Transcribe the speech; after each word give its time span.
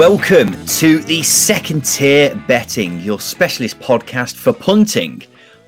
Welcome 0.00 0.64
to 0.64 1.00
the 1.00 1.22
second 1.22 1.84
tier 1.84 2.34
betting, 2.48 3.00
your 3.00 3.20
specialist 3.20 3.78
podcast 3.80 4.34
for 4.34 4.50
punting 4.50 5.22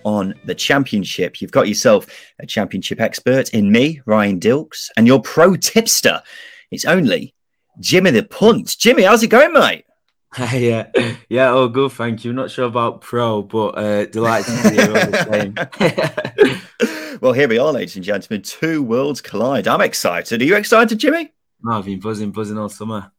on 0.05 0.33
the 0.47 0.55
championship. 0.55 1.43
You've 1.43 1.51
got 1.51 1.69
yourself 1.69 2.07
a 2.41 2.47
championship 2.47 2.99
expert 2.99 3.51
in 3.51 3.71
me, 3.71 4.01
Ryan 4.07 4.41
Dilks, 4.41 4.89
and 4.97 5.07
your 5.07 5.21
pro 5.21 5.55
tipster. 5.57 6.23
It's 6.71 6.87
only 6.87 7.35
Jimmy 7.79 8.11
the 8.11 8.23
Punt. 8.23 8.75
Jimmy, 8.79 9.03
how's 9.03 9.23
it 9.23 9.27
going, 9.27 9.53
mate? 9.53 9.85
yeah, 10.55 10.91
yeah, 11.29 11.51
oh, 11.53 11.69
good. 11.69 11.93
Thank 11.93 12.25
you. 12.25 12.33
Not 12.33 12.51
sure 12.51 12.65
about 12.65 13.03
pro, 13.03 13.43
but 13.43 13.77
uh, 13.77 14.07
delighted 14.07 14.63
to 14.63 14.71
be 14.71 14.77
here 14.77 14.87
all 14.87 15.11
the 15.11 16.63
same. 16.81 17.19
well, 17.21 17.35
here 17.35 17.49
we 17.49 17.59
are, 17.59 17.71
ladies 17.71 17.97
and 17.97 18.05
gentlemen. 18.05 18.41
Two 18.41 18.83
worlds 18.83 19.21
collide. 19.21 19.69
I'm 19.69 19.83
excited. 19.83 20.41
Are 20.41 20.45
you 20.47 20.57
excited, 20.57 20.97
Jimmy? 20.97 21.35
No, 21.63 21.73
I've 21.73 21.85
been 21.85 22.01
buzzing, 22.01 22.31
buzzing 22.31 22.57
all 22.57 22.71
summer. 22.71 23.13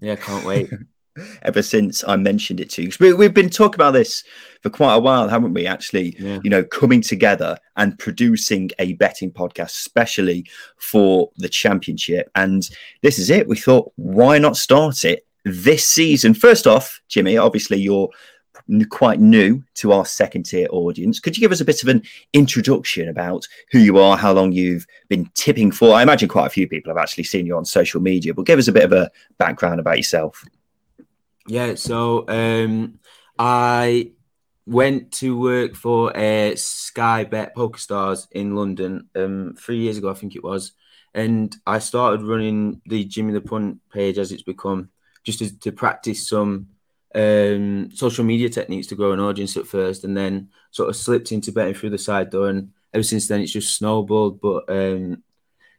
Yeah, 0.00 0.16
can't 0.16 0.44
wait. 0.44 0.70
Ever 1.42 1.62
since 1.62 2.04
I 2.06 2.16
mentioned 2.16 2.60
it 2.60 2.68
to 2.70 2.82
you, 2.82 2.90
we, 3.00 3.14
we've 3.14 3.32
been 3.32 3.48
talking 3.48 3.76
about 3.76 3.92
this 3.92 4.22
for 4.60 4.68
quite 4.68 4.94
a 4.94 5.00
while, 5.00 5.28
haven't 5.28 5.54
we? 5.54 5.66
Actually, 5.66 6.14
yeah. 6.18 6.40
you 6.44 6.50
know, 6.50 6.62
coming 6.62 7.00
together 7.00 7.56
and 7.76 7.98
producing 7.98 8.70
a 8.78 8.92
betting 8.94 9.30
podcast, 9.32 9.70
especially 9.70 10.46
for 10.76 11.30
the 11.36 11.48
championship. 11.48 12.30
And 12.34 12.68
this 13.00 13.18
is 13.18 13.30
it. 13.30 13.48
We 13.48 13.56
thought, 13.56 13.92
why 13.96 14.36
not 14.36 14.58
start 14.58 15.06
it 15.06 15.26
this 15.46 15.88
season? 15.88 16.34
First 16.34 16.66
off, 16.66 17.00
Jimmy, 17.08 17.38
obviously 17.38 17.78
you're 17.78 18.10
quite 18.90 19.20
new 19.20 19.62
to 19.74 19.92
our 19.92 20.04
second 20.04 20.44
tier 20.44 20.66
audience. 20.70 21.20
Could 21.20 21.36
you 21.36 21.40
give 21.40 21.52
us 21.52 21.60
a 21.60 21.64
bit 21.64 21.82
of 21.82 21.88
an 21.88 22.02
introduction 22.32 23.08
about 23.08 23.46
who 23.70 23.78
you 23.78 23.98
are, 23.98 24.16
how 24.16 24.32
long 24.32 24.52
you've 24.52 24.86
been 25.08 25.30
tipping 25.34 25.70
for? 25.70 25.94
I 25.94 26.02
imagine 26.02 26.28
quite 26.28 26.46
a 26.46 26.50
few 26.50 26.68
people 26.68 26.90
have 26.90 27.02
actually 27.02 27.24
seen 27.24 27.46
you 27.46 27.56
on 27.56 27.64
social 27.64 28.00
media, 28.00 28.34
but 28.34 28.46
give 28.46 28.58
us 28.58 28.68
a 28.68 28.72
bit 28.72 28.84
of 28.84 28.92
a 28.92 29.10
background 29.38 29.80
about 29.80 29.96
yourself. 29.96 30.44
Yeah, 31.48 31.76
so 31.76 32.24
um, 32.28 32.98
I 33.38 34.12
went 34.66 35.12
to 35.12 35.38
work 35.38 35.76
for 35.76 36.16
uh, 36.16 36.56
Sky 36.56 37.24
Bet 37.24 37.54
PokerStars 37.54 38.26
in 38.32 38.56
London 38.56 39.08
um, 39.14 39.54
three 39.58 39.78
years 39.78 39.96
ago, 39.96 40.10
I 40.10 40.14
think 40.14 40.34
it 40.34 40.42
was. 40.42 40.72
And 41.14 41.56
I 41.66 41.78
started 41.78 42.26
running 42.26 42.82
the 42.84 43.04
Jimmy 43.04 43.32
the 43.32 43.40
Punt 43.40 43.80
page 43.90 44.18
as 44.18 44.32
it's 44.32 44.42
become 44.42 44.90
just 45.22 45.38
to, 45.38 45.58
to 45.60 45.72
practice 45.72 46.28
some 46.28 46.68
um, 47.16 47.90
social 47.92 48.24
media 48.24 48.48
techniques 48.50 48.86
to 48.88 48.94
grow 48.94 49.12
an 49.12 49.20
audience 49.20 49.56
at 49.56 49.66
first, 49.66 50.04
and 50.04 50.16
then 50.16 50.50
sort 50.70 50.90
of 50.90 50.96
slipped 50.96 51.32
into 51.32 51.50
betting 51.50 51.74
through 51.74 51.90
the 51.90 51.98
side 51.98 52.30
door. 52.30 52.48
And 52.48 52.72
ever 52.92 53.02
since 53.02 53.26
then, 53.26 53.40
it's 53.40 53.52
just 53.52 53.74
snowballed. 53.74 54.40
But 54.40 54.64
um, 54.68 55.22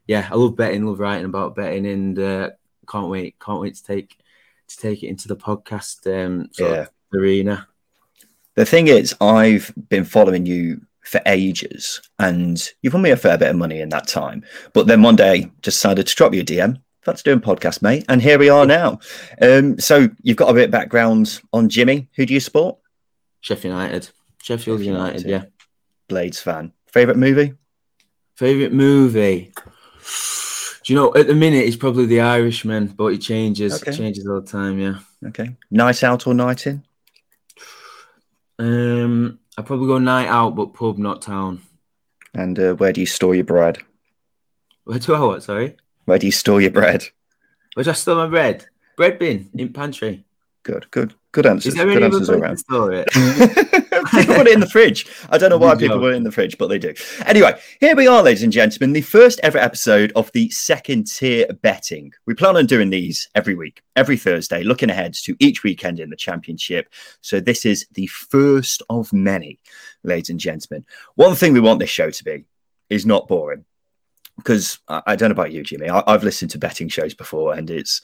yeah, 0.07 0.27
I 0.31 0.35
love 0.35 0.55
betting, 0.55 0.85
love 0.85 0.99
writing 0.99 1.25
about 1.25 1.55
betting, 1.55 1.85
and 1.85 2.17
uh, 2.17 2.49
can't 2.89 3.09
wait, 3.09 3.35
can't 3.39 3.61
wait 3.61 3.75
to 3.75 3.83
take 3.83 4.17
to 4.67 4.77
take 4.77 5.03
it 5.03 5.07
into 5.07 5.27
the 5.27 5.37
podcast 5.37 6.07
um, 6.07 6.49
yeah. 6.57 6.87
arena. 7.13 7.67
The 8.55 8.65
thing 8.65 8.87
is, 8.87 9.15
I've 9.21 9.71
been 9.89 10.03
following 10.03 10.45
you 10.45 10.81
for 11.01 11.21
ages, 11.27 12.01
and 12.17 12.67
you've 12.81 12.93
won 12.93 13.03
me 13.03 13.11
a 13.11 13.17
fair 13.17 13.37
bit 13.37 13.51
of 13.51 13.55
money 13.55 13.79
in 13.79 13.89
that 13.89 14.07
time. 14.07 14.43
But 14.73 14.87
then 14.87 15.03
one 15.03 15.15
day, 15.15 15.51
decided 15.61 16.07
to 16.07 16.15
drop 16.15 16.33
you 16.33 16.41
a 16.41 16.43
DM 16.43 16.81
Fancy 17.07 17.23
doing 17.23 17.39
podcast, 17.39 17.81
mate. 17.81 18.03
And 18.09 18.21
here 18.21 18.37
we 18.37 18.49
are 18.49 18.65
now. 18.65 18.99
Um, 19.41 19.79
so 19.79 20.09
you've 20.23 20.35
got 20.35 20.49
a 20.49 20.53
bit 20.53 20.65
of 20.65 20.71
background 20.71 21.39
on 21.53 21.69
Jimmy. 21.69 22.09
Who 22.17 22.25
do 22.25 22.33
you 22.33 22.41
support? 22.41 22.79
Sheffield 23.39 23.75
United. 23.75 24.09
Sheffield, 24.43 24.81
United, 24.81 25.25
United, 25.25 25.29
yeah. 25.29 25.45
Blades 26.09 26.41
fan. 26.41 26.73
Favorite 26.91 27.15
movie? 27.15 27.53
Favorite 28.35 28.73
movie. 28.73 29.53
Do 30.83 30.93
you 30.93 30.99
know 30.99 31.15
at 31.15 31.27
the 31.27 31.33
minute 31.33 31.65
it's 31.65 31.77
probably 31.77 32.07
The 32.07 32.19
Irishman, 32.19 32.87
but 32.87 33.13
it 33.13 33.19
changes. 33.19 33.81
Okay. 33.81 33.91
It 33.91 33.97
changes 33.97 34.27
all 34.27 34.41
the 34.41 34.47
time. 34.47 34.77
Yeah. 34.77 34.99
Okay. 35.27 35.55
Night 35.71 36.03
out 36.03 36.27
or 36.27 36.33
night 36.33 36.67
in? 36.67 36.83
Um, 38.59 39.39
I 39.57 39.61
probably 39.61 39.87
go 39.87 39.97
night 39.97 40.27
out, 40.27 40.57
but 40.57 40.73
pub, 40.73 40.97
not 40.97 41.21
town. 41.21 41.61
And 42.33 42.59
uh, 42.59 42.73
where 42.73 42.91
do 42.91 42.99
you 42.99 43.07
store 43.07 43.33
your 43.33 43.45
bread? 43.45 43.77
Where 44.83 44.99
do 44.99 45.15
I 45.15 45.19
what? 45.21 45.43
Sorry. 45.43 45.77
Where 46.07 46.17
do 46.17 46.25
you 46.25 46.31
store 46.31 46.61
your 46.61 46.71
bread? 46.71 47.03
Where 47.73 47.83
do 47.83 47.89
I 47.89 47.93
store 47.93 48.15
my 48.15 48.27
bread? 48.27 48.65
Bread 48.95 49.19
bin 49.19 49.49
in 49.53 49.73
pantry. 49.73 50.23
Good, 50.63 50.89
good, 50.89 51.13
good 51.33 51.45
answers. 51.45 51.73
Is 51.73 51.75
there 51.75 51.85
good 51.85 52.01
answers 52.01 52.29
around. 52.29 52.59
store 52.59 52.93
it? 52.93 53.09
people 53.11 54.35
put 54.35 54.47
it 54.47 54.53
in 54.53 54.61
the 54.61 54.69
fridge. 54.71 55.05
I 55.29 55.37
don't 55.37 55.49
know 55.49 55.57
why 55.57 55.75
people 55.79 55.99
put 55.99 56.13
it 56.13 56.15
in 56.15 56.23
the 56.23 56.31
fridge, 56.31 56.57
but 56.57 56.67
they 56.67 56.79
do. 56.79 56.93
Anyway, 57.25 57.59
here 57.81 57.93
we 57.93 58.07
are, 58.07 58.23
ladies 58.23 58.43
and 58.43 58.53
gentlemen, 58.53 58.93
the 58.93 59.01
first 59.01 59.41
ever 59.43 59.57
episode 59.57 60.13
of 60.15 60.31
the 60.31 60.49
second 60.49 61.07
tier 61.07 61.45
betting. 61.61 62.13
We 62.25 62.35
plan 62.35 62.55
on 62.55 62.67
doing 62.67 62.89
these 62.89 63.27
every 63.35 63.55
week, 63.55 63.83
every 63.97 64.15
Thursday, 64.15 64.63
looking 64.63 64.89
ahead 64.89 65.13
to 65.23 65.35
each 65.39 65.63
weekend 65.63 65.99
in 65.99 66.09
the 66.09 66.15
championship. 66.15 66.87
So 67.19 67.41
this 67.41 67.65
is 67.65 67.85
the 67.91 68.07
first 68.07 68.81
of 68.89 69.11
many, 69.11 69.59
ladies 70.05 70.29
and 70.29 70.39
gentlemen. 70.39 70.85
One 71.15 71.35
thing 71.35 71.51
we 71.51 71.59
want 71.59 71.81
this 71.81 71.89
show 71.89 72.11
to 72.11 72.23
be 72.23 72.45
is 72.89 73.05
not 73.05 73.27
boring 73.27 73.65
because 74.37 74.79
I, 74.87 75.15
don't 75.15 75.29
know 75.29 75.33
about 75.33 75.51
you, 75.51 75.63
Jimmy. 75.63 75.89
I, 75.89 76.03
have 76.07 76.23
listened 76.23 76.51
to 76.51 76.57
betting 76.57 76.87
shows 76.87 77.13
before, 77.13 77.53
and 77.53 77.69
it's 77.69 78.01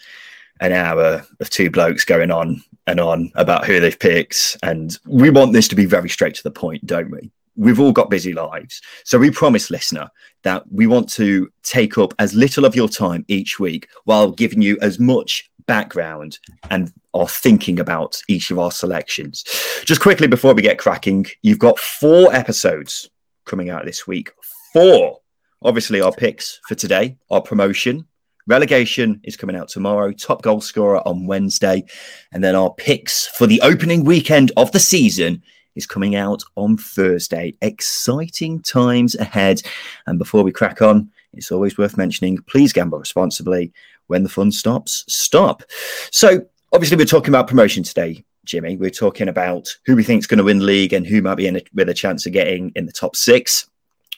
an 0.60 0.72
hour 0.72 1.26
of 1.40 1.50
two 1.50 1.70
blokes 1.70 2.06
going 2.06 2.32
on 2.32 2.64
and 2.88 3.00
on 3.00 3.32
about 3.36 3.66
who 3.66 3.80
they've 3.80 4.00
picked, 4.00 4.58
and 4.64 4.98
we 5.06 5.30
want 5.30 5.54
this 5.54 5.68
to 5.70 5.76
be 5.76 5.86
very 5.86 6.10
straight 6.10 6.36
to 6.36 6.44
the 6.44 6.52
point, 6.52 6.86
don't 6.86 7.12
we? 7.12 7.32
We've 7.56 7.80
all 7.80 7.92
got 7.92 8.10
busy 8.10 8.34
lives, 8.34 8.82
so 9.04 9.20
we 9.20 9.30
promise, 9.30 9.70
listener, 9.70 10.10
that 10.42 10.64
we 10.72 10.88
want 10.88 11.10
to 11.14 11.52
take 11.62 11.98
up 11.98 12.14
as 12.20 12.34
little 12.34 12.66
of 12.66 12.76
your 12.76 12.90
time 12.90 13.26
each 13.28 13.60
week 13.60 13.88
while 14.06 14.32
giving 14.32 14.62
you 14.62 14.78
as 14.82 15.00
much 15.00 15.50
background 15.66 16.40
and 16.70 16.92
are 17.14 17.28
thinking 17.28 17.80
about 17.80 18.22
each 18.28 18.52
of 18.52 18.60
our 18.60 18.72
selections. 18.72 19.44
Just 19.86 20.02
quickly 20.02 20.28
before 20.28 20.54
we 20.54 20.62
get 20.62 20.80
cracking, 20.80 21.26
you've 21.42 21.60
got 21.60 21.80
four 21.80 22.34
episodes 22.34 23.10
coming 23.46 23.70
out 23.70 23.86
this 23.86 24.08
week. 24.08 24.32
Four 24.74 25.20
Obviously, 25.66 26.01
our 26.01 26.12
picks 26.12 26.59
for 26.68 26.75
today, 26.75 27.18
our 27.31 27.41
promotion, 27.41 28.06
relegation 28.47 29.22
is 29.24 29.38
coming 29.38 29.56
out 29.56 29.69
tomorrow, 29.69 30.12
top 30.12 30.41
goal 30.41 30.59
scorer 30.59 31.06
on 31.07 31.25
Wednesday, 31.25 31.85
and 32.34 32.44
then 32.44 32.53
our 32.53 32.74
picks 32.74 33.28
for 33.28 33.47
the 33.47 33.62
opening 33.62 34.03
weekend 34.03 34.51
of 34.57 34.74
the 34.74 34.79
season 34.79 35.41
is 35.75 35.85
coming 35.85 36.16
out 36.16 36.44
on 36.57 36.75
Thursday. 36.75 37.53
Exciting 37.62 38.62
times 38.62 39.16
ahead. 39.16 39.62
And 40.06 40.19
before 40.19 40.44
we 40.44 40.51
crack 40.51 40.81
on, 40.81 41.09
it's 41.31 41.51
always 41.51 41.78
worth 41.78 41.97
mentioning 41.97 42.40
please 42.40 42.74
gamble 42.74 43.00
responsibly. 43.00 43.72
When 44.07 44.24
the 44.24 44.30
fun 44.30 44.51
stops, 44.51 45.06
stop. 45.07 45.63
So, 46.12 46.45
obviously, 46.74 46.97
we're 46.97 47.06
talking 47.06 47.30
about 47.31 47.47
promotion 47.47 47.84
today. 47.84 48.25
Jimmy, 48.44 48.75
we're 48.75 48.90
talking 48.90 49.30
about 49.30 49.69
who 49.85 49.95
we 49.95 50.03
think 50.03 50.19
is 50.19 50.28
going 50.28 50.40
to 50.40 50.44
win 50.44 50.59
the 50.59 50.66
league 50.66 50.91
and 50.91 51.07
who 51.07 51.22
might 51.22 51.35
be 51.35 51.47
in 51.47 51.56
a, 51.56 51.62
with 51.74 51.88
a 51.88 51.94
chance 51.94 52.25
of 52.25 52.34
getting 52.34 52.74
in 52.75 52.85
the 52.85 52.91
top 52.91 53.16
six. 53.16 53.69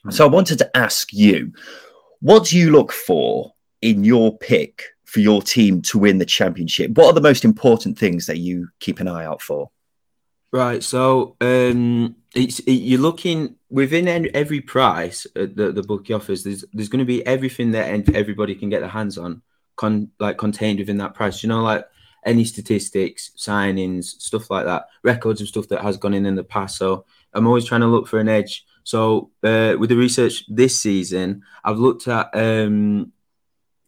So 0.10 0.26
I 0.26 0.30
wanted 0.30 0.58
to 0.60 0.78
ask 0.78 1.12
you, 1.14 1.52
what 2.22 2.46
do 2.46 2.58
you 2.58 2.72
look 2.72 2.92
for 2.92 3.54
in 3.82 4.04
your 4.04 4.38
pick 4.38 4.84
for 5.06 5.20
your 5.20 5.42
team 5.42 5.82
to 5.84 5.98
win 5.98 6.18
the 6.18 6.26
championship? 6.26 6.92
What 6.92 7.08
are 7.08 7.14
the 7.14 7.22
most 7.22 7.46
important 7.46 7.98
things 7.98 8.26
that 8.28 8.38
you 8.38 8.70
keep 8.80 9.00
an 9.00 9.08
eye 9.08 9.26
out 9.26 9.42
for? 9.42 9.72
Right. 10.52 10.82
So 10.84 11.36
um, 11.42 12.16
it, 12.34 12.68
you're 12.68 13.02
looking 13.02 13.56
within 13.70 14.30
every 14.34 14.62
price 14.62 15.28
uh, 15.36 15.48
the 15.54 15.72
the 15.74 15.84
bookie 15.84 16.14
offers. 16.14 16.44
There's 16.44 16.64
there's 16.72 16.88
going 16.88 17.00
to 17.00 17.06
be 17.06 17.26
everything 17.26 17.72
that 17.72 18.10
everybody 18.16 18.56
can 18.56 18.70
get 18.70 18.80
their 18.80 18.90
hands 18.90 19.18
on, 19.18 19.42
con, 19.76 20.12
like 20.20 20.38
contained 20.38 20.80
within 20.80 20.98
that 21.00 21.14
price. 21.14 21.44
You 21.44 21.50
know, 21.50 21.62
like 21.62 21.86
any 22.26 22.46
statistics, 22.46 23.32
signings, 23.38 24.06
stuff 24.06 24.50
like 24.50 24.66
that, 24.66 24.88
records 25.04 25.42
of 25.42 25.48
stuff 25.48 25.68
that 25.68 25.82
has 25.82 25.98
gone 25.98 26.14
in 26.14 26.26
in 26.26 26.36
the 26.36 26.44
past. 26.44 26.78
So 26.78 27.06
I'm 27.34 27.48
always 27.48 27.66
trying 27.66 27.82
to 27.82 27.88
look 27.88 28.08
for 28.08 28.20
an 28.20 28.30
edge 28.30 28.66
so 28.86 29.32
uh, 29.44 29.76
with 29.78 29.90
the 29.90 29.98
research 29.98 30.46
this 30.48 30.80
season, 30.80 31.44
I've 31.66 31.80
looked 31.80 32.08
at 32.08 32.30
um, 32.34 33.12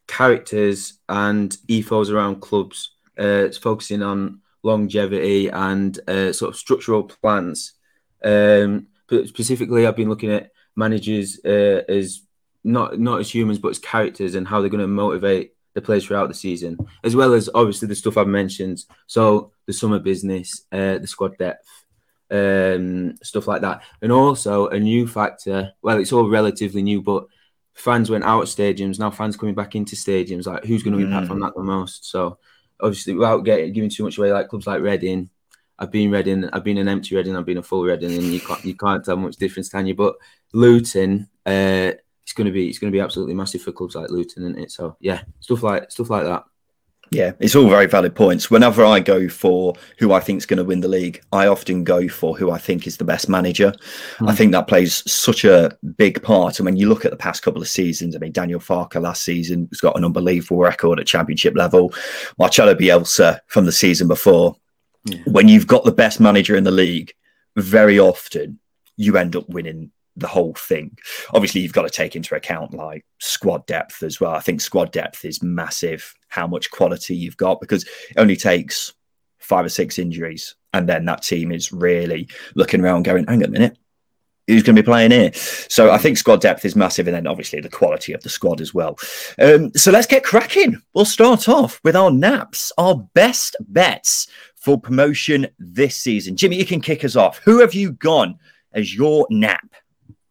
characters 0.08 1.00
and 1.08 1.56
ethos 1.70 2.10
around 2.10 2.42
clubs. 2.42 2.92
Uh, 3.18 3.50
focusing 3.60 4.04
on 4.04 4.42
longevity 4.62 5.48
and 5.48 6.00
uh, 6.08 6.32
sort 6.32 6.50
of 6.50 6.56
structural 6.56 7.04
plans. 7.04 7.74
Um, 8.24 8.88
specifically, 9.26 9.88
I've 9.88 9.96
been 9.96 10.10
looking 10.10 10.32
at 10.32 10.52
managers 10.76 11.40
uh, 11.44 11.82
as 11.90 12.22
not 12.64 13.00
not 13.00 13.20
as 13.20 13.34
humans, 13.34 13.58
but 13.58 13.70
as 13.70 13.80
characters 13.80 14.36
and 14.36 14.48
how 14.48 14.62
they're 14.62 14.70
going 14.70 14.82
to 14.82 14.88
motivate 14.88 15.54
the 15.74 15.82
players 15.82 16.06
throughout 16.06 16.28
the 16.28 16.36
season, 16.36 16.78
as 17.04 17.16
well 17.16 17.34
as 17.34 17.50
obviously 17.56 17.88
the 17.88 17.96
stuff 17.96 18.18
I've 18.18 18.28
mentioned. 18.28 18.84
So 19.08 19.52
the 19.66 19.74
summer 19.74 20.00
business, 20.00 20.66
uh, 20.72 21.00
the 21.00 21.08
squad 21.08 21.38
depth, 21.40 21.68
um, 22.32 23.16
stuff 23.24 23.48
like 23.48 23.62
that. 23.62 23.84
And 24.02 24.12
also 24.12 24.68
a 24.68 24.80
new 24.80 25.08
factor. 25.08 25.72
Well, 25.82 26.00
it's 26.00 26.14
all 26.14 26.30
relatively 26.30 26.82
new, 26.84 27.02
but 27.02 27.26
fans 27.74 28.10
went 28.10 28.24
out 28.24 28.44
of 28.44 28.50
stadiums. 28.50 29.00
Now 29.00 29.12
fans 29.12 29.38
coming 29.38 29.56
back 29.56 29.76
into 29.76 29.96
stadiums. 29.96 30.48
Like 30.48 30.66
who's 30.66 30.84
going 30.84 30.98
to 30.98 31.04
impact 31.04 31.28
mm. 31.28 31.32
on 31.32 31.40
that 31.42 31.56
the 31.56 31.64
most? 31.64 32.10
So 32.10 32.38
obviously, 32.80 33.14
without 33.14 33.46
getting 33.46 33.74
giving 33.74 33.90
too 33.90 34.04
much 34.04 34.18
away, 34.18 34.32
like 34.32 34.50
clubs 34.50 34.68
like 34.68 34.82
Reading. 34.82 35.30
I've 35.80 35.92
been 35.92 36.10
Reading. 36.10 36.50
I've 36.52 36.64
been 36.64 36.80
an 36.80 36.88
empty 36.88 37.16
Reading. 37.16 37.36
I've 37.36 37.46
been 37.46 37.60
a 37.60 37.64
full 37.64 37.84
Reading, 37.84 38.14
and 38.14 38.24
you 38.24 38.40
can't 38.40 38.66
you 38.66 38.76
can't 38.76 39.06
tell 39.06 39.18
much 39.18 39.36
difference, 39.38 39.70
can 39.70 39.86
you? 39.86 39.96
But 39.96 40.16
Luton, 40.54 41.30
uh, 41.46 41.92
it's 42.24 42.34
going 42.34 42.48
to 42.48 42.52
be 42.52 42.68
it's 42.68 42.80
going 42.80 42.92
to 42.92 42.96
be 42.96 43.02
absolutely 43.02 43.36
massive 43.36 43.62
for 43.62 43.72
clubs 43.72 43.96
like 43.96 44.10
Luton, 44.10 44.44
isn't 44.44 44.60
it? 44.60 44.72
So 44.72 44.98
yeah, 45.00 45.22
stuff 45.40 45.64
like 45.64 45.92
stuff 45.92 46.10
like 46.10 46.24
that. 46.24 46.46
Yeah, 47.10 47.32
it's 47.40 47.56
all 47.56 47.70
very 47.70 47.86
valid 47.86 48.16
points. 48.16 48.52
Whenever 48.52 48.84
I 48.84 49.00
go 49.00 49.30
for 49.30 49.76
who 49.98 50.12
I 50.12 50.20
think 50.20 50.40
is 50.40 50.46
going 50.46 50.58
to 50.58 50.64
win 50.64 50.82
the 50.82 50.88
league, 50.88 51.22
I 51.32 51.48
often 51.48 51.84
go 51.84 52.08
for 52.08 52.38
who 52.38 52.52
I 52.52 52.58
think 52.58 52.86
is 52.86 52.98
the 52.98 53.06
best 53.06 53.30
manager. 53.30 53.74
Mm. 54.18 54.30
I 54.30 54.36
think 54.36 54.52
that 54.52 54.68
plays 54.68 55.10
such 55.10 55.46
a 55.46 55.78
big 55.96 56.22
part. 56.22 56.60
And 56.60 56.66
when 56.66 56.76
you 56.76 56.90
look 56.90 57.06
at 57.06 57.12
the 57.12 57.18
past 57.18 57.44
couple 57.44 57.62
of 57.62 57.68
seasons, 57.70 58.16
I 58.16 58.20
mean, 58.20 58.34
Daniel 58.34 58.60
Farke 58.60 59.02
last 59.02 59.24
season 59.24 59.68
has 59.72 59.80
got 59.80 59.98
an 59.98 60.04
unbelievable 60.04 60.58
record 60.58 61.00
at 61.00 61.08
championship 61.08 61.56
level. 61.56 61.94
Marcelo 62.38 62.76
Bielsa 62.76 63.40
from 63.48 63.66
the 63.66 63.72
season 63.72 64.08
before. 64.08 64.56
Yeah. 65.06 65.20
When 65.28 65.48
you've 65.48 65.68
got 65.68 65.86
the 65.86 65.92
best 65.94 66.20
manager 66.20 66.56
in 66.56 66.66
the 66.66 66.72
league, 66.72 67.14
very 67.56 68.00
often 68.00 68.60
you 68.98 69.16
end 69.18 69.36
up 69.36 69.48
winning 69.48 69.92
the 70.18 70.28
whole 70.28 70.54
thing. 70.56 70.98
Obviously, 71.34 71.62
you've 71.62 71.74
got 71.74 71.84
to 71.84 71.90
take 71.90 72.16
into 72.16 72.36
account 72.36 72.74
like 72.74 73.06
squad 73.20 73.66
depth 73.68 74.04
as 74.04 74.20
well. 74.20 74.32
I 74.32 74.40
think 74.40 74.62
squad 74.62 74.92
depth 74.92 75.24
is 75.24 75.44
massive. 75.44 76.14
How 76.30 76.48
much 76.48 76.72
quality 76.72 77.16
you've 77.16 77.38
got 77.38 77.62
because 77.62 77.84
it 77.84 78.18
only 78.18 78.36
takes 78.36 78.94
five 79.40 79.66
or 79.66 79.70
six 79.70 79.98
injuries, 79.98 80.56
and 80.74 80.90
then 80.90 81.06
that 81.06 81.24
team 81.24 81.52
is 81.52 81.72
really 81.72 82.28
looking 82.56 82.82
around, 82.82 83.04
going, 83.04 83.26
"Hang 83.26 83.44
on 83.44 83.50
a 83.50 83.52
minute." 83.52 83.78
Who's 84.48 84.64
going 84.64 84.78
to 84.78 84.82
be 84.82 84.86
playing 84.86 85.12
here? 85.12 85.34
So 85.34 85.92
I 85.92 85.98
think 85.98 86.18
squad 86.18 86.40
depth 86.40 86.64
is 86.64 86.74
massive, 86.74 87.06
and 87.08 87.16
then 87.16 87.28
obviously 87.28 87.60
the 87.60 87.70
quality 87.70 88.14
of 88.14 88.24
the 88.24 88.30
squad 88.30 88.62
as 88.62 88.74
well. 88.74 88.98
Um, 89.40 89.74
so 89.76 89.92
let's 89.92 90.08
get 90.08 90.24
cracking. 90.24 90.82
We'll 90.94 91.04
start 91.04 91.50
off 91.50 91.82
with 91.84 91.98
our 91.98 92.12
naps, 92.12 92.72
our 92.78 92.96
best 93.14 93.58
bets 93.68 94.28
for 94.56 94.80
promotion 94.80 95.48
this 95.60 95.98
season. 95.98 96.38
Jimmy, 96.38 96.56
you 96.56 96.66
can 96.66 96.80
kick 96.80 97.04
us 97.04 97.18
off. 97.18 97.40
Who 97.40 97.60
have 97.60 97.74
you 97.74 97.92
gone 97.92 98.40
as 98.74 98.96
your 98.96 99.28
nap? 99.30 99.68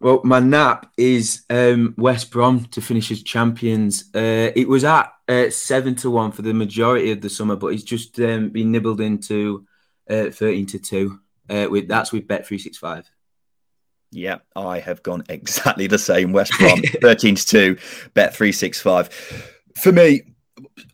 Well, 0.00 0.20
my 0.24 0.40
nap 0.40 0.92
is 0.98 1.44
um, 1.48 1.94
West 1.96 2.30
Brom 2.30 2.66
to 2.66 2.82
finish 2.82 3.10
as 3.10 3.22
champions. 3.22 4.04
Uh, 4.14 4.52
it 4.54 4.68
was 4.68 4.84
at 4.84 5.10
uh, 5.26 5.48
seven 5.50 5.94
to 5.96 6.10
one 6.10 6.32
for 6.32 6.42
the 6.42 6.52
majority 6.52 7.10
of 7.12 7.22
the 7.22 7.30
summer, 7.30 7.56
but 7.56 7.68
it's 7.68 7.82
just 7.82 8.18
um, 8.20 8.50
been 8.50 8.70
nibbled 8.70 9.00
into 9.00 9.66
uh, 10.10 10.30
thirteen 10.30 10.66
to 10.66 10.78
two. 10.78 11.20
Uh, 11.48 11.66
with 11.70 11.88
that's 11.88 12.12
with 12.12 12.28
Bet 12.28 12.46
three 12.46 12.58
six 12.58 12.76
five. 12.76 13.10
Yeah, 14.12 14.38
I 14.54 14.80
have 14.80 15.02
gone 15.02 15.24
exactly 15.28 15.86
the 15.86 15.98
same. 15.98 16.32
West 16.32 16.52
Brom 16.58 16.82
thirteen 17.00 17.34
to 17.34 17.46
two. 17.46 17.78
Bet 18.12 18.34
three 18.34 18.52
six 18.52 18.80
five. 18.80 19.08
For 19.76 19.92
me, 19.92 20.22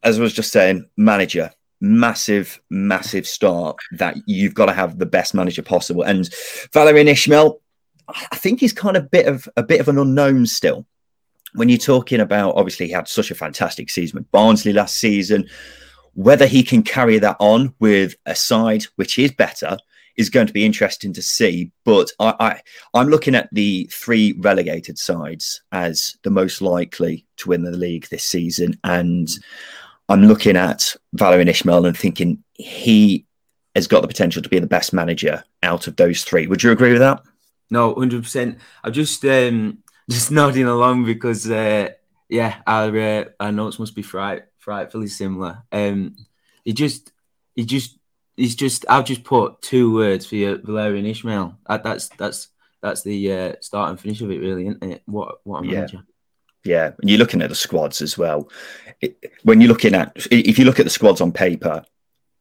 as 0.05 0.19
I 0.19 0.23
was 0.23 0.33
just 0.33 0.53
saying, 0.53 0.89
manager 0.97 1.51
massive, 1.83 2.61
massive 2.71 3.27
start 3.27 3.77
that 3.91 4.17
you've 4.27 4.55
got 4.55 4.67
to 4.67 4.73
have 4.73 4.99
the 4.99 5.05
best 5.05 5.35
manager 5.35 5.63
possible. 5.63 6.03
And 6.03 6.25
Valérien 6.71 7.11
Ismaël, 7.11 7.59
I 8.31 8.37
think 8.37 8.61
he's 8.61 8.73
kind 8.73 8.97
of 8.97 9.11
bit 9.11 9.27
of 9.27 9.49
a 9.57 9.63
bit 9.63 9.81
of 9.81 9.89
an 9.89 9.99
unknown 9.99 10.47
still. 10.47 10.87
When 11.55 11.69
you're 11.69 11.79
talking 11.79 12.21
about, 12.21 12.57
obviously, 12.57 12.87
he 12.87 12.93
had 12.93 13.09
such 13.09 13.31
a 13.31 13.35
fantastic 13.35 13.91
season 13.91 14.19
with 14.19 14.31
Barnsley 14.31 14.73
last 14.73 14.97
season. 14.97 15.49
Whether 16.15 16.47
he 16.47 16.63
can 16.63 16.83
carry 16.83 17.19
that 17.19 17.37
on 17.39 17.75
with 17.79 18.15
a 18.27 18.35
side 18.35 18.85
which 18.97 19.19
is 19.19 19.33
better 19.33 19.79
is 20.17 20.31
going 20.31 20.47
to 20.47 20.53
be 20.53 20.65
interesting 20.65 21.13
to 21.15 21.23
see. 21.23 21.71
But 21.85 22.11
I, 22.19 22.61
I 22.93 23.01
am 23.01 23.09
looking 23.09 23.35
at 23.35 23.49
the 23.53 23.89
three 23.93 24.35
relegated 24.39 24.99
sides 24.99 25.63
as 25.73 26.17
the 26.23 26.31
most 26.31 26.61
likely 26.61 27.27
to 27.39 27.49
win 27.49 27.65
the 27.65 27.71
league 27.71 28.09
this 28.09 28.25
season, 28.25 28.79
and 28.85 29.29
I'm 30.09 30.25
looking 30.25 30.57
at 30.57 30.95
Valérien 31.17 31.49
Ismaël 31.49 31.87
and 31.87 31.97
thinking 31.97 32.43
he 32.55 33.27
has 33.75 33.87
got 33.87 34.03
the 34.03 34.09
potential 34.09 34.43
to 34.43 34.49
be 34.49 34.59
the 34.59 34.67
best 34.67 34.93
manager 34.93 35.43
out 35.63 35.87
of 35.87 35.97
those 35.97 36.25
three. 36.25 36.47
Would 36.47 36.63
you 36.63 36.73
agree 36.73 36.93
with 36.93 37.01
that? 37.01 37.23
No, 37.73 37.95
hundred 37.95 38.23
percent. 38.23 38.59
I'm 38.85 38.93
just 38.93 39.25
um, 39.25 39.79
just 40.11 40.31
nodding 40.31 40.67
along 40.67 41.07
because 41.07 41.51
uh, 41.51 41.89
yeah, 42.29 42.61
our 42.67 42.97
uh, 42.97 43.25
our 43.41 43.51
notes 43.51 43.79
must 43.79 43.97
be 43.97 44.03
fright, 44.03 44.43
frightfully 44.59 45.09
similar. 45.09 45.63
Um, 45.73 46.15
it 46.67 46.75
just 46.75 47.13
it 47.57 47.65
just 47.65 47.99
it's 48.37 48.55
just 48.57 48.85
I've 48.91 49.07
just 49.07 49.25
put 49.25 49.63
two 49.63 49.95
words 49.95 50.27
for 50.27 50.37
you, 50.37 50.59
Valérien 50.59 51.11
Ismaël. 51.11 51.57
That, 51.67 51.83
that's 51.83 52.09
that's 52.11 52.49
that's 52.83 53.03
the 53.05 53.33
uh, 53.33 53.53
start 53.61 53.89
and 53.89 53.99
finish 53.99 54.21
of 54.21 54.31
it, 54.31 54.41
really, 54.41 54.67
isn't 54.67 54.85
it? 54.85 55.03
What 55.07 55.37
what 55.45 55.61
a 55.61 55.67
manager. 55.67 56.05
Yeah, 56.65 56.93
and 57.01 57.09
you're 57.09 57.19
looking 57.19 57.41
at 57.41 57.49
the 57.49 57.55
squads 57.55 58.03
as 58.03 58.19
well. 58.19 58.51
It, 59.01 59.33
when 59.45 59.63
you're 59.63 59.69
looking 59.69 59.95
at, 59.95 60.15
if 60.31 60.59
you 60.59 60.67
look 60.67 60.79
at 60.79 60.85
the 60.85 60.91
squads 60.91 61.23
on 61.23 61.33
paper, 61.33 61.85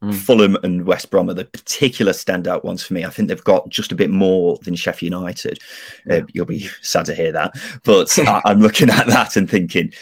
Mm. 0.04 0.16
Fulham 0.16 0.58
and 0.64 0.86
West 0.86 1.12
Brom 1.12 1.30
are 1.30 1.36
the 1.36 1.46
particular 1.46 2.12
standout 2.12 2.64
ones 2.64 2.84
for 2.84 2.94
me. 2.94 3.06
I 3.06 3.10
think 3.10 3.28
they've 3.28 3.44
got 3.44 3.70
just 3.70 3.92
a 3.92 3.96
bit 3.96 4.10
more 4.10 4.58
than 4.64 4.76
Sheffield 4.76 5.14
United. 5.14 5.60
Yeah. 6.06 6.16
Uh, 6.16 6.22
you'll 6.34 6.46
be 6.46 6.68
sad 6.82 7.06
to 7.06 7.16
hear 7.16 7.32
that, 7.32 7.56
but 7.84 8.18
I, 8.28 8.42
I'm 8.46 8.62
looking 8.62 8.90
at 8.90 9.08
that 9.08 9.36
and 9.36 9.50
thinking 9.50 9.94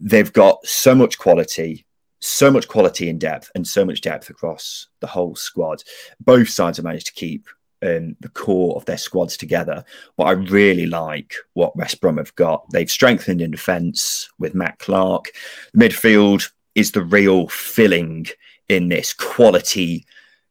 they've 0.00 0.32
got 0.32 0.64
so 0.66 0.94
much 0.94 1.18
quality, 1.18 1.86
so 2.20 2.50
much 2.50 2.68
quality 2.68 3.08
in 3.08 3.18
depth, 3.18 3.50
and 3.54 3.66
so 3.66 3.84
much 3.84 4.02
depth 4.02 4.28
across 4.28 4.88
the 5.00 5.06
whole 5.06 5.34
squad. 5.34 5.82
Both 6.20 6.50
sides 6.50 6.76
have 6.76 6.84
managed 6.84 7.06
to 7.06 7.14
keep 7.14 7.48
um, 7.82 8.16
the 8.20 8.28
core 8.28 8.76
of 8.76 8.84
their 8.84 8.98
squads 8.98 9.36
together. 9.36 9.84
But 10.16 10.24
I 10.24 10.32
really 10.32 10.86
like 10.86 11.34
what 11.54 11.76
West 11.76 12.00
Brom 12.00 12.16
have 12.16 12.34
got. 12.34 12.68
They've 12.70 12.90
strengthened 12.90 13.40
in 13.40 13.50
defence 13.50 14.28
with 14.38 14.54
Matt 14.54 14.78
Clark. 14.78 15.30
Midfield 15.76 16.50
is 16.78 16.92
the 16.92 17.02
real 17.02 17.48
filling 17.48 18.26
in 18.68 18.88
this 18.88 19.12
quality 19.12 20.06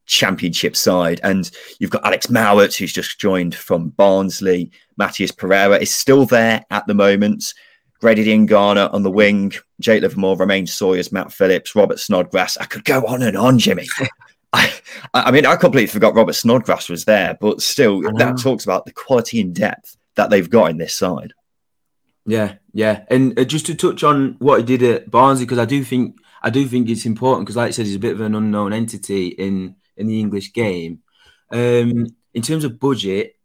championship 0.05 0.75
side. 0.75 1.19
And 1.23 1.49
you've 1.79 1.91
got 1.91 2.05
Alex 2.05 2.27
Mowatt, 2.27 2.75
who's 2.75 2.93
just 2.93 3.19
joined 3.19 3.55
from 3.55 3.89
Barnsley. 3.89 4.71
Matheus 4.99 5.35
Pereira 5.35 5.77
is 5.77 5.93
still 5.93 6.25
there 6.25 6.65
at 6.71 6.85
the 6.87 6.93
moment. 6.93 7.53
Grady 7.99 8.25
Diangana 8.25 8.93
on 8.93 9.03
the 9.03 9.11
wing, 9.11 9.53
Jake 9.79 10.01
Livermore, 10.01 10.37
Romaine 10.37 10.67
Sawyers, 10.67 11.11
Matt 11.11 11.31
Phillips, 11.31 11.75
Robert 11.75 11.99
Snodgrass. 11.99 12.57
I 12.57 12.65
could 12.65 12.83
go 12.83 13.05
on 13.05 13.23
and 13.23 13.35
on, 13.35 13.57
Jimmy. 13.57 13.87
I, 14.53 14.71
I 15.13 15.31
mean, 15.31 15.45
I 15.45 15.55
completely 15.55 15.87
forgot 15.87 16.15
Robert 16.15 16.33
Snodgrass 16.33 16.89
was 16.89 17.05
there, 17.05 17.37
but 17.41 17.61
still, 17.61 18.01
that 18.01 18.37
talks 18.37 18.63
about 18.63 18.85
the 18.85 18.93
quality 18.93 19.41
and 19.41 19.53
depth 19.53 19.97
that 20.15 20.29
they've 20.29 20.49
got 20.49 20.71
in 20.71 20.77
this 20.77 20.93
side. 20.93 21.33
Yeah, 22.27 22.55
yeah, 22.73 23.05
and 23.09 23.39
uh, 23.39 23.45
just 23.45 23.65
to 23.67 23.73
touch 23.75 24.03
on 24.03 24.35
what 24.39 24.59
he 24.59 24.65
did 24.65 24.83
at 24.83 25.09
Barnsley, 25.09 25.45
because 25.45 25.59
I 25.59 25.65
do 25.65 25.81
think 25.83 26.17
I 26.43 26.49
do 26.49 26.67
think 26.67 26.89
it's 26.89 27.05
important 27.05 27.45
because, 27.45 27.55
like 27.55 27.69
I 27.69 27.71
said, 27.71 27.85
he's 27.85 27.95
a 27.95 27.99
bit 27.99 28.13
of 28.13 28.21
an 28.21 28.35
unknown 28.35 28.73
entity 28.73 29.27
in 29.27 29.77
in 29.95 30.07
the 30.07 30.19
English 30.19 30.51
game. 30.51 30.99
Um, 31.51 32.07
in 32.33 32.41
terms 32.41 32.65
of 32.65 32.81
budget, 32.81 33.35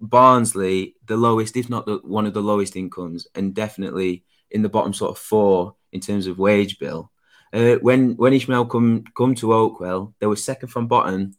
Barnsley, 0.00 0.94
the 1.06 1.16
lowest, 1.16 1.56
if 1.56 1.68
not 1.68 1.86
the, 1.86 1.96
one 2.04 2.26
of 2.26 2.32
the 2.32 2.40
lowest 2.40 2.76
incomes, 2.76 3.26
and 3.34 3.54
definitely 3.54 4.24
in 4.52 4.62
the 4.62 4.68
bottom 4.68 4.94
sort 4.94 5.10
of 5.10 5.18
four 5.18 5.74
in 5.90 6.00
terms 6.00 6.28
of 6.28 6.38
wage 6.38 6.78
bill. 6.78 7.10
Uh, 7.52 7.74
when 7.76 8.16
when 8.16 8.32
Ismaël 8.32 8.70
come 8.70 9.02
come 9.16 9.34
to 9.36 9.48
Oakwell, 9.48 10.14
they 10.20 10.26
were 10.26 10.36
second 10.36 10.68
from 10.68 10.86
bottom, 10.86 11.34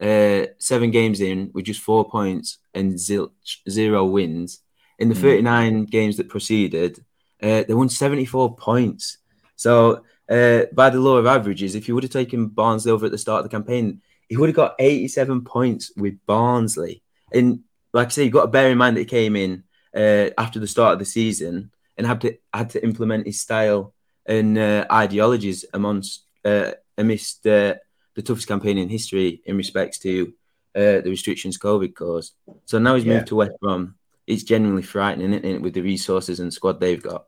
uh, 0.00 0.46
seven 0.58 0.92
games 0.92 1.20
in 1.20 1.50
with 1.54 1.64
just 1.64 1.80
four 1.80 2.08
points 2.08 2.58
and 2.72 3.00
zil- 3.00 3.32
zero 3.68 4.04
wins. 4.04 4.60
In 4.98 5.08
the 5.08 5.14
mm. 5.14 5.20
39 5.20 5.84
games 5.84 6.16
that 6.16 6.28
preceded, 6.28 7.04
uh, 7.42 7.64
they 7.66 7.74
won 7.74 7.88
74 7.88 8.56
points. 8.56 9.18
So 9.56 10.04
uh, 10.28 10.62
by 10.72 10.90
the 10.90 11.00
law 11.00 11.16
of 11.16 11.26
averages, 11.26 11.74
if 11.74 11.88
you 11.88 11.94
would 11.94 12.04
have 12.04 12.12
taken 12.12 12.48
Barnsley 12.48 12.92
over 12.92 13.06
at 13.06 13.12
the 13.12 13.18
start 13.18 13.44
of 13.44 13.50
the 13.50 13.54
campaign, 13.54 14.00
he 14.28 14.36
would 14.36 14.48
have 14.48 14.56
got 14.56 14.74
87 14.78 15.44
points 15.44 15.92
with 15.96 16.18
Barnsley. 16.26 17.02
And 17.32 17.60
like 17.92 18.08
I 18.08 18.10
say, 18.10 18.24
you've 18.24 18.32
got 18.32 18.42
to 18.42 18.48
bear 18.48 18.70
in 18.70 18.78
mind 18.78 18.96
that 18.96 19.00
he 19.00 19.06
came 19.06 19.36
in 19.36 19.64
uh, 19.94 20.30
after 20.38 20.58
the 20.58 20.66
start 20.66 20.94
of 20.94 20.98
the 20.98 21.04
season 21.04 21.70
and 21.96 22.06
had 22.06 22.20
to 22.22 22.36
had 22.52 22.70
to 22.70 22.84
implement 22.84 23.26
his 23.26 23.40
style 23.40 23.94
and 24.26 24.58
uh, 24.58 24.86
ideologies 24.90 25.64
amongst 25.72 26.24
uh, 26.44 26.72
amidst 26.98 27.46
uh, 27.46 27.74
the 28.14 28.22
toughest 28.22 28.48
campaign 28.48 28.78
in 28.78 28.88
history 28.88 29.40
in 29.44 29.56
respects 29.56 29.98
to 29.98 30.32
uh, 30.74 31.00
the 31.00 31.08
restrictions 31.10 31.58
COVID 31.58 31.94
caused. 31.94 32.34
So 32.64 32.78
now 32.78 32.94
he's 32.94 33.04
yeah. 33.04 33.14
moved 33.14 33.28
to 33.28 33.36
West 33.36 33.52
Brom. 33.60 33.94
It's 34.26 34.42
genuinely 34.42 34.82
frightening, 34.82 35.32
isn't 35.32 35.44
it, 35.44 35.62
with 35.62 35.74
the 35.74 35.82
resources 35.82 36.40
and 36.40 36.52
squad 36.52 36.80
they've 36.80 37.02
got. 37.02 37.26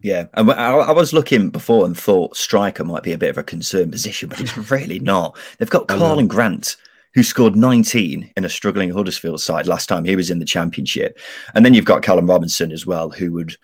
Yeah, 0.00 0.26
and 0.34 0.50
I, 0.50 0.72
I, 0.72 0.92
was 0.92 1.14
looking 1.14 1.48
before 1.48 1.86
and 1.86 1.96
thought 1.96 2.36
striker 2.36 2.84
might 2.84 3.02
be 3.02 3.12
a 3.12 3.18
bit 3.18 3.30
of 3.30 3.38
a 3.38 3.42
concern 3.42 3.90
position, 3.90 4.28
but 4.28 4.38
it's 4.38 4.56
really 4.70 4.98
not. 4.98 5.34
They've 5.58 5.70
got 5.70 5.88
Karlan 5.88 6.28
Grant, 6.28 6.76
who 7.14 7.22
scored 7.22 7.56
19 7.56 8.30
in 8.36 8.44
a 8.44 8.50
struggling 8.50 8.90
Huddersfield 8.90 9.40
side 9.40 9.66
last 9.66 9.88
time 9.88 10.04
he 10.04 10.14
was 10.14 10.30
in 10.30 10.40
the 10.40 10.44
Championship, 10.44 11.18
and 11.54 11.64
then 11.64 11.72
you've 11.72 11.86
got 11.86 12.02
Callum 12.02 12.26
Robinson 12.26 12.70
as 12.70 12.84
well, 12.84 13.08
who 13.08 13.32
would 13.32 13.56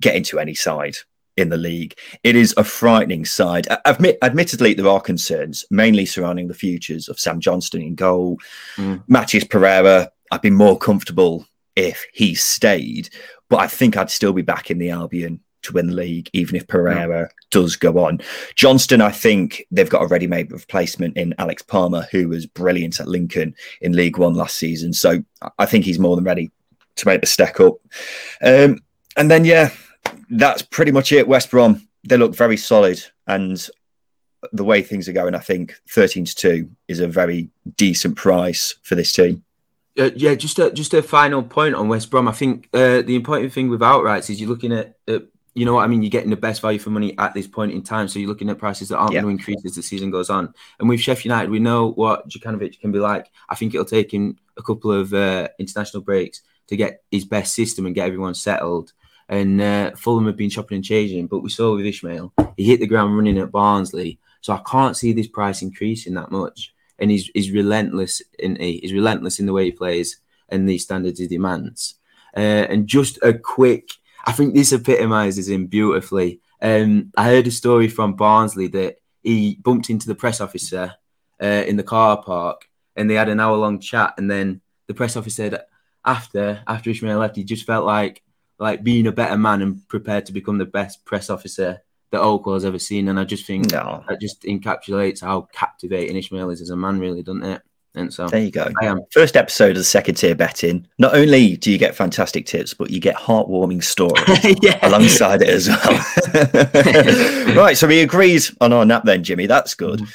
get 0.00 0.16
into 0.16 0.40
any 0.40 0.54
side 0.54 0.96
in 1.36 1.48
the 1.48 1.56
league. 1.56 1.96
It 2.24 2.34
is 2.34 2.54
a 2.56 2.64
frightening 2.64 3.24
side. 3.24 3.68
Admit, 3.84 4.18
admittedly, 4.22 4.74
there 4.74 4.88
are 4.88 5.00
concerns, 5.00 5.64
mainly 5.70 6.06
surrounding 6.06 6.48
the 6.48 6.54
futures 6.54 7.08
of 7.08 7.20
Sam 7.20 7.40
Johnstone 7.40 7.82
in 7.82 7.94
goal. 7.94 8.38
Mm. 8.76 9.48
Pereira, 9.48 10.10
I'd 10.30 10.42
be 10.42 10.50
more 10.50 10.78
comfortable 10.78 11.46
if 11.76 12.06
he 12.12 12.34
stayed, 12.34 13.08
but 13.48 13.60
I 13.60 13.66
think 13.66 13.96
I'd 13.96 14.10
still 14.10 14.32
be 14.32 14.42
back 14.42 14.70
in 14.70 14.78
the 14.78 14.90
Albion 14.90 15.40
to 15.64 15.72
win 15.72 15.88
the 15.88 15.94
league, 15.94 16.30
even 16.32 16.56
if 16.56 16.66
Pereira 16.66 17.20
yeah. 17.20 17.26
does 17.50 17.76
go 17.76 18.04
on. 18.04 18.20
Johnstone, 18.54 19.00
I 19.00 19.10
think 19.10 19.64
they've 19.70 19.90
got 19.90 20.02
a 20.02 20.06
ready 20.06 20.26
made 20.26 20.52
replacement 20.52 21.16
in 21.16 21.34
Alex 21.38 21.62
Palmer, 21.62 22.06
who 22.10 22.28
was 22.28 22.46
brilliant 22.46 23.00
at 23.00 23.08
Lincoln 23.08 23.54
in 23.80 23.94
League 23.94 24.18
One 24.18 24.34
last 24.34 24.56
season. 24.56 24.92
So 24.92 25.24
I 25.58 25.66
think 25.66 25.84
he's 25.84 25.98
more 25.98 26.16
than 26.16 26.24
ready 26.24 26.50
to 26.96 27.06
make 27.06 27.20
the 27.20 27.26
step 27.26 27.58
up. 27.60 27.74
Um, 28.42 28.78
and 29.16 29.30
then, 29.30 29.44
yeah, 29.44 29.70
that's 30.30 30.62
pretty 30.62 30.92
much 30.92 31.12
it. 31.12 31.28
West 31.28 31.50
Brom, 31.50 31.88
they 32.04 32.16
look 32.16 32.34
very 32.34 32.56
solid. 32.56 33.02
And 33.26 33.66
the 34.52 34.64
way 34.64 34.82
things 34.82 35.08
are 35.08 35.12
going, 35.12 35.34
I 35.34 35.40
think 35.40 35.74
13 35.90 36.24
to 36.26 36.34
2 36.34 36.70
is 36.88 37.00
a 37.00 37.08
very 37.08 37.48
decent 37.76 38.16
price 38.16 38.74
for 38.82 38.94
this 38.94 39.12
team. 39.12 39.43
Uh, 39.96 40.10
yeah, 40.16 40.34
just 40.34 40.58
a 40.58 40.72
just 40.72 40.92
a 40.92 41.02
final 41.02 41.42
point 41.42 41.74
on 41.74 41.88
West 41.88 42.10
Brom. 42.10 42.26
I 42.26 42.32
think 42.32 42.68
uh, 42.74 43.02
the 43.02 43.14
important 43.14 43.52
thing 43.52 43.68
with 43.68 43.80
outrights 43.80 44.28
is 44.28 44.40
you're 44.40 44.50
looking 44.50 44.72
at, 44.72 44.96
uh, 45.06 45.20
you 45.54 45.64
know 45.64 45.74
what 45.74 45.84
I 45.84 45.86
mean. 45.86 46.02
You're 46.02 46.10
getting 46.10 46.30
the 46.30 46.36
best 46.36 46.60
value 46.60 46.80
for 46.80 46.90
money 46.90 47.16
at 47.16 47.32
this 47.32 47.46
point 47.46 47.70
in 47.70 47.82
time, 47.82 48.08
so 48.08 48.18
you're 48.18 48.28
looking 48.28 48.50
at 48.50 48.58
prices 48.58 48.88
that 48.88 48.98
aren't 48.98 49.12
yeah. 49.12 49.20
going 49.20 49.36
to 49.36 49.40
increase 49.40 49.64
as 49.64 49.76
the 49.76 49.82
season 49.84 50.10
goes 50.10 50.30
on. 50.30 50.52
And 50.80 50.88
with 50.88 51.00
Sheffield 51.00 51.26
United, 51.26 51.50
we 51.50 51.60
know 51.60 51.92
what 51.92 52.28
Jokanovic 52.28 52.80
can 52.80 52.90
be 52.90 52.98
like. 52.98 53.30
I 53.48 53.54
think 53.54 53.72
it'll 53.72 53.84
take 53.84 54.12
him 54.12 54.36
a 54.56 54.62
couple 54.62 54.90
of 54.90 55.14
uh, 55.14 55.48
international 55.60 56.02
breaks 56.02 56.42
to 56.66 56.76
get 56.76 57.04
his 57.12 57.24
best 57.24 57.54
system 57.54 57.86
and 57.86 57.94
get 57.94 58.06
everyone 58.06 58.34
settled. 58.34 58.92
And 59.28 59.60
uh, 59.60 59.92
Fulham 59.92 60.26
have 60.26 60.36
been 60.36 60.50
chopping 60.50 60.76
and 60.76 60.84
changing, 60.84 61.28
but 61.28 61.38
we 61.38 61.50
saw 61.50 61.76
with 61.76 61.86
Ismaël, 61.86 62.32
he 62.56 62.64
hit 62.64 62.80
the 62.80 62.86
ground 62.86 63.16
running 63.16 63.38
at 63.38 63.52
Barnsley. 63.52 64.18
So 64.40 64.52
I 64.52 64.62
can't 64.68 64.96
see 64.96 65.12
this 65.12 65.28
price 65.28 65.62
increasing 65.62 66.14
that 66.14 66.30
much. 66.30 66.73
And 66.98 67.10
he's, 67.10 67.30
he's 67.34 67.50
relentless 67.50 68.22
in 68.38 68.56
he's 68.56 68.92
relentless 68.92 69.40
in 69.40 69.46
the 69.46 69.52
way 69.52 69.64
he 69.64 69.72
plays 69.72 70.20
and 70.48 70.68
the 70.68 70.78
standards 70.78 71.18
he 71.18 71.26
demands. 71.26 71.96
Uh, 72.36 72.66
and 72.70 72.86
just 72.86 73.18
a 73.22 73.34
quick, 73.34 73.88
I 74.24 74.32
think 74.32 74.54
this 74.54 74.72
epitomizes 74.72 75.48
him 75.48 75.66
beautifully. 75.66 76.40
Um, 76.60 77.12
I 77.16 77.24
heard 77.24 77.46
a 77.46 77.50
story 77.50 77.88
from 77.88 78.14
Barnsley 78.14 78.68
that 78.68 79.00
he 79.22 79.56
bumped 79.56 79.90
into 79.90 80.06
the 80.06 80.14
press 80.14 80.40
officer 80.40 80.94
uh, 81.42 81.64
in 81.66 81.76
the 81.76 81.82
car 81.82 82.22
park 82.22 82.68
and 82.96 83.08
they 83.08 83.14
had 83.14 83.28
an 83.28 83.40
hour 83.40 83.56
long 83.56 83.80
chat. 83.80 84.14
And 84.18 84.30
then 84.30 84.60
the 84.86 84.94
press 84.94 85.16
officer 85.16 85.50
said 85.50 85.60
after 86.04 86.62
after 86.66 86.90
Ismaël 86.90 87.18
left, 87.18 87.36
he 87.36 87.44
just 87.44 87.66
felt 87.66 87.86
like 87.86 88.22
like 88.58 88.84
being 88.84 89.06
a 89.06 89.12
better 89.12 89.36
man 89.36 89.62
and 89.62 89.88
prepared 89.88 90.26
to 90.26 90.32
become 90.32 90.58
the 90.58 90.64
best 90.64 91.04
press 91.04 91.30
officer 91.30 91.82
that 92.14 92.22
Oakwell 92.22 92.54
has 92.54 92.64
ever 92.64 92.78
seen. 92.78 93.08
And 93.08 93.18
I 93.18 93.24
just 93.24 93.46
think 93.46 93.72
no. 93.72 94.02
that 94.08 94.20
just 94.20 94.42
encapsulates 94.42 95.20
how 95.20 95.48
captivating 95.52 96.16
Ismaël 96.16 96.52
is 96.52 96.60
as 96.60 96.70
a 96.70 96.76
man, 96.76 96.98
really, 96.98 97.22
doesn't 97.22 97.44
it? 97.44 97.62
And 97.96 98.12
so 98.12 98.26
there 98.26 98.40
you 98.40 98.50
go. 98.50 98.72
I 98.82 98.86
am. 98.86 99.00
First 99.12 99.36
episode 99.36 99.70
of 99.70 99.76
the 99.76 99.84
second 99.84 100.16
tier 100.16 100.34
betting. 100.34 100.86
Not 100.98 101.14
only 101.14 101.56
do 101.56 101.70
you 101.70 101.78
get 101.78 101.94
fantastic 101.94 102.46
tips, 102.46 102.74
but 102.74 102.90
you 102.90 102.98
get 102.98 103.14
heartwarming 103.14 103.84
stories 103.84 104.56
yeah. 104.62 104.78
alongside 104.82 105.42
it 105.42 105.48
as 105.48 105.68
well. 105.68 107.54
right. 107.54 107.76
So 107.76 107.86
we 107.86 108.00
agrees 108.00 108.52
on 108.60 108.72
our 108.72 108.84
nap 108.84 109.04
then, 109.04 109.22
Jimmy. 109.22 109.46
That's 109.46 109.74
good. 109.74 110.00
Mm. 110.00 110.14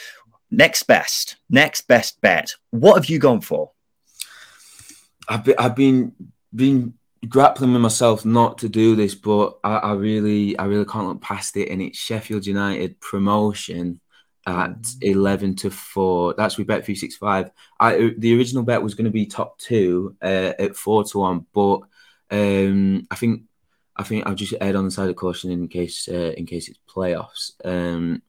Next 0.52 0.84
best. 0.84 1.38
Next 1.50 1.88
best 1.88 2.20
bet. 2.20 2.54
What 2.72 2.96
have 2.96 3.10
you 3.10 3.20
gone 3.20 3.40
for? 3.40 3.72
I've 5.30 5.46
been, 5.46 5.56
I've 5.58 5.76
been 5.76 6.14
been 6.54 6.96
grappling 7.28 7.74
with 7.74 7.82
myself 7.82 8.26
not 8.26 8.60
to 8.60 8.70
do 8.70 8.96
this, 8.96 9.16
but 9.16 9.60
I, 9.64 9.76
I, 9.78 9.94
really, 9.94 10.58
I 10.58 10.66
really 10.66 10.86
can't 10.86 11.08
look 11.08 11.22
past 11.22 11.58
it. 11.58 11.70
And 11.70 11.82
it's 11.82 11.98
Sheffield 11.98 12.46
United 12.46 13.00
promotion 13.02 14.00
at 14.46 14.82
mm. 14.82 14.98
eleven 15.02 15.56
to 15.58 15.70
four. 15.70 16.34
That's 16.34 16.58
we 16.58 16.64
bet 16.64 16.86
three 16.86 16.96
six 16.96 17.18
five. 17.18 17.52
I 17.80 18.14
the 18.18 18.36
original 18.38 18.64
bet 18.64 18.82
was 18.82 18.96
going 18.96 19.06
to 19.06 19.12
be 19.12 19.26
top 19.26 19.60
two 19.60 20.16
uh, 20.22 20.54
at 20.58 20.76
four 20.76 21.04
to 21.04 21.18
one, 21.20 21.46
but 21.54 21.82
um, 22.32 23.08
I 23.12 23.16
think 23.16 23.44
I 23.96 24.04
think 24.04 24.26
I'll 24.26 24.36
just 24.36 24.54
add 24.62 24.76
on 24.76 24.86
the 24.86 24.92
side 24.92 25.10
of 25.10 25.16
caution 25.16 25.52
in 25.52 25.68
case 25.68 26.08
uh, 26.08 26.34
in 26.38 26.46
case 26.46 26.70
it's 26.70 26.80
playoffs. 26.88 27.54
Um, 27.66 28.22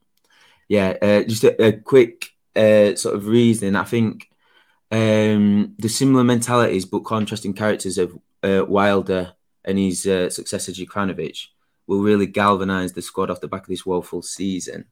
yeah, 0.67 0.95
uh, 1.01 1.23
just 1.23 1.43
a, 1.43 1.65
a 1.65 1.71
quick 1.73 2.29
uh, 2.55 2.95
sort 2.95 3.15
of 3.15 3.27
reasoning. 3.27 3.75
I 3.75 3.85
think 3.85 4.29
um, 4.91 5.75
the 5.79 5.87
similar 5.89 6.23
mentalities 6.23 6.85
but 6.85 7.05
contrasting 7.05 7.53
characters 7.53 7.97
of 7.97 8.17
uh, 8.43 8.65
Wilder 8.67 9.33
and 9.65 9.77
his 9.77 10.05
uh, 10.07 10.29
successor 10.29 10.71
Jokanovic 10.71 11.47
will 11.87 12.01
really 12.01 12.25
galvanise 12.25 12.93
the 12.93 13.01
squad 13.01 13.29
off 13.29 13.41
the 13.41 13.47
back 13.47 13.63
of 13.63 13.67
this 13.67 13.85
woeful 13.85 14.21
season. 14.21 14.85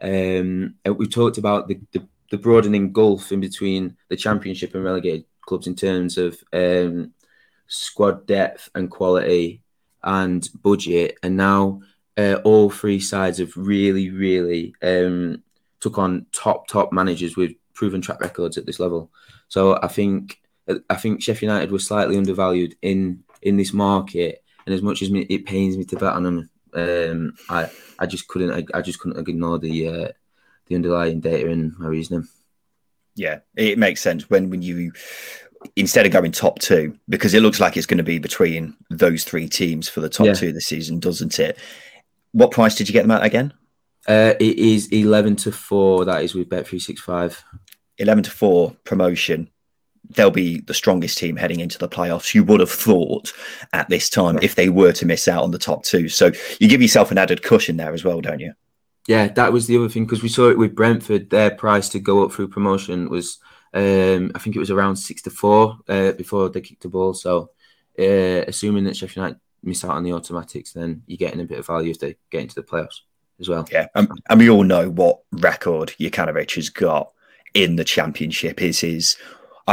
Um, 0.00 0.76
we 0.84 1.06
talked 1.06 1.38
about 1.38 1.68
the, 1.68 1.80
the, 1.92 2.06
the, 2.30 2.38
broadening 2.38 2.92
gulf 2.92 3.32
in 3.32 3.40
between 3.40 3.96
the 4.08 4.16
Championship 4.16 4.74
and 4.74 4.82
relegated 4.82 5.26
clubs 5.42 5.66
in 5.66 5.74
terms 5.74 6.16
of 6.16 6.42
um, 6.54 7.12
squad 7.66 8.26
depth 8.26 8.70
and 8.74 8.90
quality 8.90 9.62
and 10.02 10.48
budget, 10.62 11.18
and 11.22 11.36
now 11.36 11.82
uh, 12.16 12.36
all 12.44 12.70
three 12.70 13.00
sides 13.00 13.38
have 13.38 13.54
really, 13.56 14.10
really 14.10 14.74
um, 14.82 15.42
took 15.80 15.98
on 15.98 16.24
top 16.32 16.66
top 16.66 16.92
managers 16.92 17.36
with 17.36 17.52
proven 17.74 18.00
track 18.00 18.20
records 18.20 18.56
at 18.56 18.64
this 18.64 18.80
level. 18.80 19.10
So 19.48 19.78
I 19.82 19.88
think 19.88 20.40
I 20.88 20.96
think 20.96 21.22
Sheffield 21.22 21.50
United 21.50 21.70
was 21.70 21.86
slightly 21.86 22.16
undervalued 22.16 22.76
in 22.82 23.24
in 23.42 23.56
this 23.56 23.72
market, 23.72 24.42
and 24.66 24.74
as 24.74 24.82
much 24.82 25.02
as 25.02 25.10
me, 25.10 25.20
it 25.22 25.46
pains 25.46 25.76
me 25.76 25.84
to 25.86 25.96
bet 25.96 26.12
on 26.12 26.22
them, 26.22 26.50
um, 26.74 27.34
I 27.48 27.70
I 27.98 28.06
just 28.06 28.28
couldn't 28.28 28.52
I, 28.52 28.78
I 28.78 28.82
just 28.82 28.98
couldn't 29.00 29.28
ignore 29.28 29.58
the 29.58 29.88
uh, 29.88 30.08
the 30.66 30.74
underlying 30.74 31.20
data 31.20 31.50
and 31.50 31.76
my 31.78 31.86
reasoning. 31.86 32.28
Yeah, 33.16 33.40
it 33.56 33.78
makes 33.78 34.00
sense 34.00 34.30
when 34.30 34.50
when 34.50 34.62
you 34.62 34.92
instead 35.76 36.06
of 36.06 36.12
going 36.12 36.32
top 36.32 36.58
two 36.58 36.96
because 37.08 37.34
it 37.34 37.42
looks 37.42 37.60
like 37.60 37.76
it's 37.76 37.86
going 37.86 37.98
to 37.98 38.04
be 38.04 38.18
between 38.18 38.74
those 38.88 39.24
three 39.24 39.48
teams 39.48 39.88
for 39.88 40.00
the 40.00 40.08
top 40.08 40.26
yeah. 40.26 40.34
two 40.34 40.52
this 40.52 40.66
season, 40.66 40.98
doesn't 40.98 41.38
it? 41.38 41.58
What 42.32 42.50
price 42.50 42.74
did 42.74 42.88
you 42.88 42.92
get 42.92 43.02
them 43.02 43.10
at 43.10 43.24
again? 43.24 43.52
Uh, 44.08 44.34
it 44.40 44.58
is 44.58 44.88
eleven 44.92 45.36
to 45.36 45.52
four. 45.52 46.04
That 46.04 46.22
is 46.22 46.34
with 46.34 46.48
Bet 46.48 46.66
three 46.66 46.78
six 46.78 47.00
five. 47.00 47.42
Eleven 47.98 48.24
to 48.24 48.30
four 48.30 48.76
promotion 48.84 49.50
they'll 50.08 50.30
be 50.30 50.60
the 50.60 50.74
strongest 50.74 51.18
team 51.18 51.36
heading 51.36 51.60
into 51.60 51.78
the 51.78 51.88
playoffs. 51.88 52.34
You 52.34 52.44
would 52.44 52.60
have 52.60 52.70
thought 52.70 53.32
at 53.72 53.88
this 53.88 54.10
time 54.10 54.38
if 54.42 54.54
they 54.54 54.68
were 54.68 54.92
to 54.92 55.06
miss 55.06 55.28
out 55.28 55.42
on 55.42 55.50
the 55.50 55.58
top 55.58 55.84
two. 55.84 56.08
So 56.08 56.32
you 56.58 56.68
give 56.68 56.82
yourself 56.82 57.10
an 57.10 57.18
added 57.18 57.42
cushion 57.42 57.76
there 57.76 57.92
as 57.92 58.04
well, 58.04 58.20
don't 58.20 58.40
you? 58.40 58.52
Yeah, 59.06 59.28
that 59.28 59.52
was 59.52 59.66
the 59.66 59.76
other 59.76 59.88
thing 59.88 60.04
because 60.04 60.22
we 60.22 60.28
saw 60.28 60.50
it 60.50 60.58
with 60.58 60.74
Brentford. 60.74 61.30
Their 61.30 61.50
price 61.50 61.88
to 61.90 61.98
go 61.98 62.24
up 62.24 62.32
through 62.32 62.48
promotion 62.48 63.08
was, 63.08 63.38
um, 63.74 64.30
I 64.34 64.38
think 64.38 64.56
it 64.56 64.60
was 64.60 64.70
around 64.70 64.96
six 64.96 65.22
to 65.22 65.30
four 65.30 65.78
uh, 65.88 66.12
before 66.12 66.48
they 66.48 66.60
kicked 66.60 66.82
the 66.82 66.88
ball. 66.88 67.14
So, 67.14 67.50
uh, 67.98 68.44
assuming 68.46 68.84
that 68.84 68.96
Sheffield 68.96 69.16
United 69.16 69.40
miss 69.62 69.84
out 69.84 69.92
on 69.92 70.04
the 70.04 70.12
automatics, 70.12 70.72
then 70.72 71.02
you're 71.06 71.16
getting 71.16 71.40
a 71.40 71.44
bit 71.44 71.58
of 71.58 71.66
value 71.66 71.90
if 71.90 71.98
they 71.98 72.16
get 72.30 72.42
into 72.42 72.54
the 72.54 72.62
playoffs 72.62 73.00
as 73.38 73.48
well. 73.48 73.66
Yeah, 73.70 73.86
and, 73.94 74.08
and 74.28 74.38
we 74.38 74.50
all 74.50 74.64
know 74.64 74.90
what 74.90 75.20
record 75.32 75.94
Jokanovic 75.98 76.54
has 76.54 76.68
got 76.68 77.10
in 77.54 77.76
the 77.76 77.84
championship. 77.84 78.62
Is 78.62 78.80
his 78.80 79.16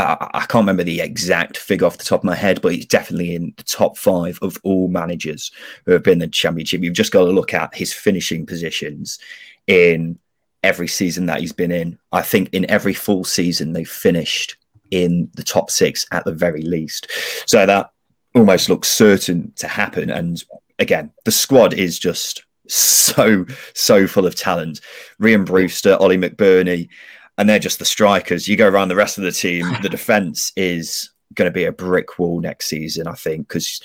I, 0.04 0.30
I, 0.34 0.39
can't 0.46 0.63
remember 0.63 0.84
the 0.84 1.01
exact 1.01 1.58
figure 1.58 1.88
off 1.88 1.98
the 1.98 2.04
top 2.04 2.22
of 2.22 2.25
my 2.25 2.36
head, 2.36 2.62
but 2.62 2.74
he's 2.74 2.86
definitely 2.86 3.36
in 3.36 3.54
the 3.58 3.63
top 3.63 3.98
five 3.98 4.39
of 4.42 4.58
all 4.63 4.88
managers 4.88 5.51
who 5.86 5.92
have 5.94 6.04
been 6.04 6.13
in 6.13 6.20
the 6.20 6.27
championship. 6.27 6.82
You've 6.82 6.94
just 6.94 7.12
got 7.12 7.25
to 7.25 7.32
look 7.32 7.54
at 7.54 7.75
his 7.75 7.94
finishing 7.94 8.46
positions 8.46 9.20
in 9.68 10.18
every 10.63 10.88
season 10.88 11.25
that 11.27 11.39
he's 11.39 11.54
been 11.54 11.72
in. 11.72 11.98
I 12.12 12.22
think 12.22 12.50
in 12.54 12.70
every 12.70 12.94
full 12.94 13.24
season 13.24 13.74
they've 13.74 13.89
finished 13.89 14.58
in 14.92 15.30
the 15.36 15.44
top 15.44 15.70
six 15.70 16.06
at 16.12 16.25
the 16.25 16.32
very 16.32 16.62
least. 16.62 17.10
So 17.46 17.66
that 17.66 17.92
almost 18.36 18.70
looks 18.70 18.88
certain 18.88 19.51
to 19.58 19.68
happen. 19.68 20.10
And 20.10 20.44
again, 20.80 21.12
the 21.25 21.32
squad 21.32 21.74
is 21.74 22.00
just 22.00 22.44
so 22.68 23.46
so 23.74 24.08
full 24.08 24.25
of 24.25 24.36
talent. 24.36 24.82
Rhian 25.22 25.46
Brewster, 25.46 25.96
Ollie 26.00 26.18
McBurnie 26.18 26.89
and 27.38 27.48
they're 27.48 27.60
just 27.60 27.79
the 27.79 27.86
strikers. 27.86 28.48
You 28.48 28.56
go 28.56 28.67
around 28.67 28.88
the 28.88 28.96
rest 28.96 29.17
of 29.17 29.24
the 29.24 29.32
team, 29.32 29.65
the 29.82 29.89
defense 29.89 30.51
is 30.56 31.12
going 31.34 31.50
to 31.50 31.53
be 31.53 31.65
a 31.65 31.72
brick 31.72 32.17
wall 32.20 32.39
next 32.39 32.67
season, 32.67 33.08
I 33.08 33.13
think, 33.13 33.48
because 33.48 33.82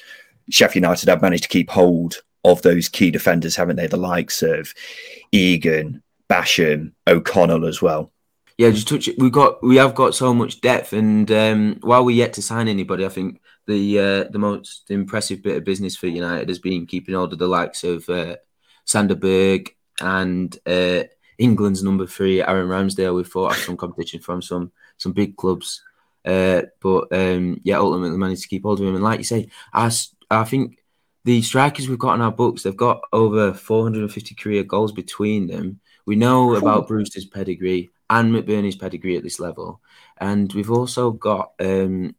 Sheffield 0.51 0.83
United 0.83 1.09
have 1.09 1.23
managed 1.23 1.45
to 1.45 1.49
keep 1.49 1.71
hold 1.71 2.17
of 2.45 2.63
those 2.63 2.89
key 2.89 3.11
defenders, 3.11 3.57
haven't 3.57 3.77
they? 3.77 3.87
The 3.87 3.97
likes 3.97 4.43
of 4.43 4.73
Egan, 5.31 6.03
Basham, 6.29 6.93
O'Connell 7.07 7.67
as 7.67 7.81
well. 7.81 8.13
Yeah, 8.59 8.71
just 8.71 8.89
touch 8.89 9.09
it. 9.09 9.19
We've 9.19 9.33
got 9.33 9.63
we 9.63 9.77
have 9.77 9.95
got 9.95 10.15
so 10.15 10.35
much 10.35 10.61
depth, 10.61 10.93
and 10.93 11.31
um, 11.33 11.79
while 11.81 12.05
we're 12.05 12.17
yet 12.17 12.35
to 12.35 12.43
sign 12.43 12.69
anybody, 12.69 13.05
I 13.05 13.09
think 13.09 13.41
the 13.67 13.99
uh, 13.99 14.25
the 14.31 14.39
most 14.39 14.91
impressive 14.91 15.43
bit 15.43 15.57
of 15.57 15.65
business 15.65 15.97
for 15.97 16.07
United 16.07 16.49
has 16.49 16.59
been 16.59 16.87
keeping 16.87 17.15
hold 17.15 17.33
of 17.33 17.39
the 17.39 17.49
likes 17.49 17.83
of 17.83 18.09
uh, 18.09 18.37
Sander 18.85 19.15
Berge 19.15 19.75
and 20.01 20.57
uh, 20.67 21.05
England's 21.43 21.83
number 21.83 22.07
three, 22.07 22.41
Aaron 22.41 22.69
Ramsdale. 22.69 23.17
We 23.17 23.25
fought 23.25 23.55
some 23.57 23.77
competition 23.77 24.21
from 24.21 24.41
some 24.41 24.71
some 24.97 25.13
big 25.13 25.37
clubs, 25.37 25.83
uh, 26.25 26.63
but 26.81 27.09
um, 27.13 27.61
yeah, 27.65 27.79
ultimately 27.79 28.17
managed 28.17 28.43
to 28.43 28.49
keep 28.49 28.63
hold 28.63 28.81
of 28.81 28.87
him. 28.87 28.95
And 28.95 29.03
like 29.03 29.19
you 29.19 29.25
say, 29.25 29.49
I, 29.73 29.91
I 30.31 30.45
think 30.45 30.79
the 31.25 31.43
strikers 31.43 31.89
we've 31.89 31.99
got 31.99 32.15
in 32.15 32.21
our 32.21 32.31
books, 32.31 32.63
they've 32.63 32.77
got 32.77 33.01
over 33.13 33.53
450 33.53 34.35
career 34.37 34.63
goals 34.63 34.93
between 34.93 35.49
them. 35.49 35.81
We 36.07 36.17
know 36.17 36.55
about 36.55 36.89
Brewster's 36.89 37.27
pedigree 37.27 37.91
and 38.09 38.33
McBurnie's 38.33 38.77
pedigree 38.77 39.17
at 39.17 39.25
this 39.25 39.41
level, 39.41 39.81
and 40.19 40.53
we've 40.53 40.71
also 40.71 41.11
got 41.11 41.53
um, 41.61 42.15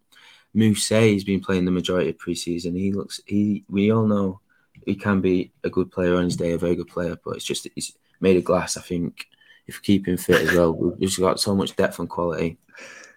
He's 0.53 1.23
been 1.23 1.41
playing 1.41 1.65
the 1.65 1.71
majority 1.71 2.09
of 2.11 2.17
preseason. 2.17 2.77
He 2.77 2.91
looks 2.91 3.19
he. 3.25 3.63
We 3.69 3.91
all 3.91 4.05
know 4.05 4.39
he 4.85 4.95
can 4.95 5.19
be 5.19 5.51
a 5.63 5.69
good 5.69 5.91
player 5.91 6.15
on 6.15 6.25
his 6.25 6.35
day, 6.35 6.51
a 6.51 6.57
very 6.57 6.75
good 6.75 6.87
player, 6.87 7.17
but 7.23 7.35
it's 7.35 7.45
just 7.45 7.67
he's 7.73 7.95
made 8.23 8.37
of 8.37 8.43
glass. 8.43 8.75
I 8.75 8.81
think 8.81 9.27
if 9.67 9.77
we 9.77 9.83
keep 9.83 10.07
him 10.07 10.17
fit 10.17 10.41
as 10.41 10.55
well, 10.55 10.73
we've 10.73 10.99
just 10.99 11.19
got 11.19 11.39
so 11.39 11.53
much 11.53 11.75
depth 11.75 11.99
and 11.99 12.09
quality. 12.09 12.57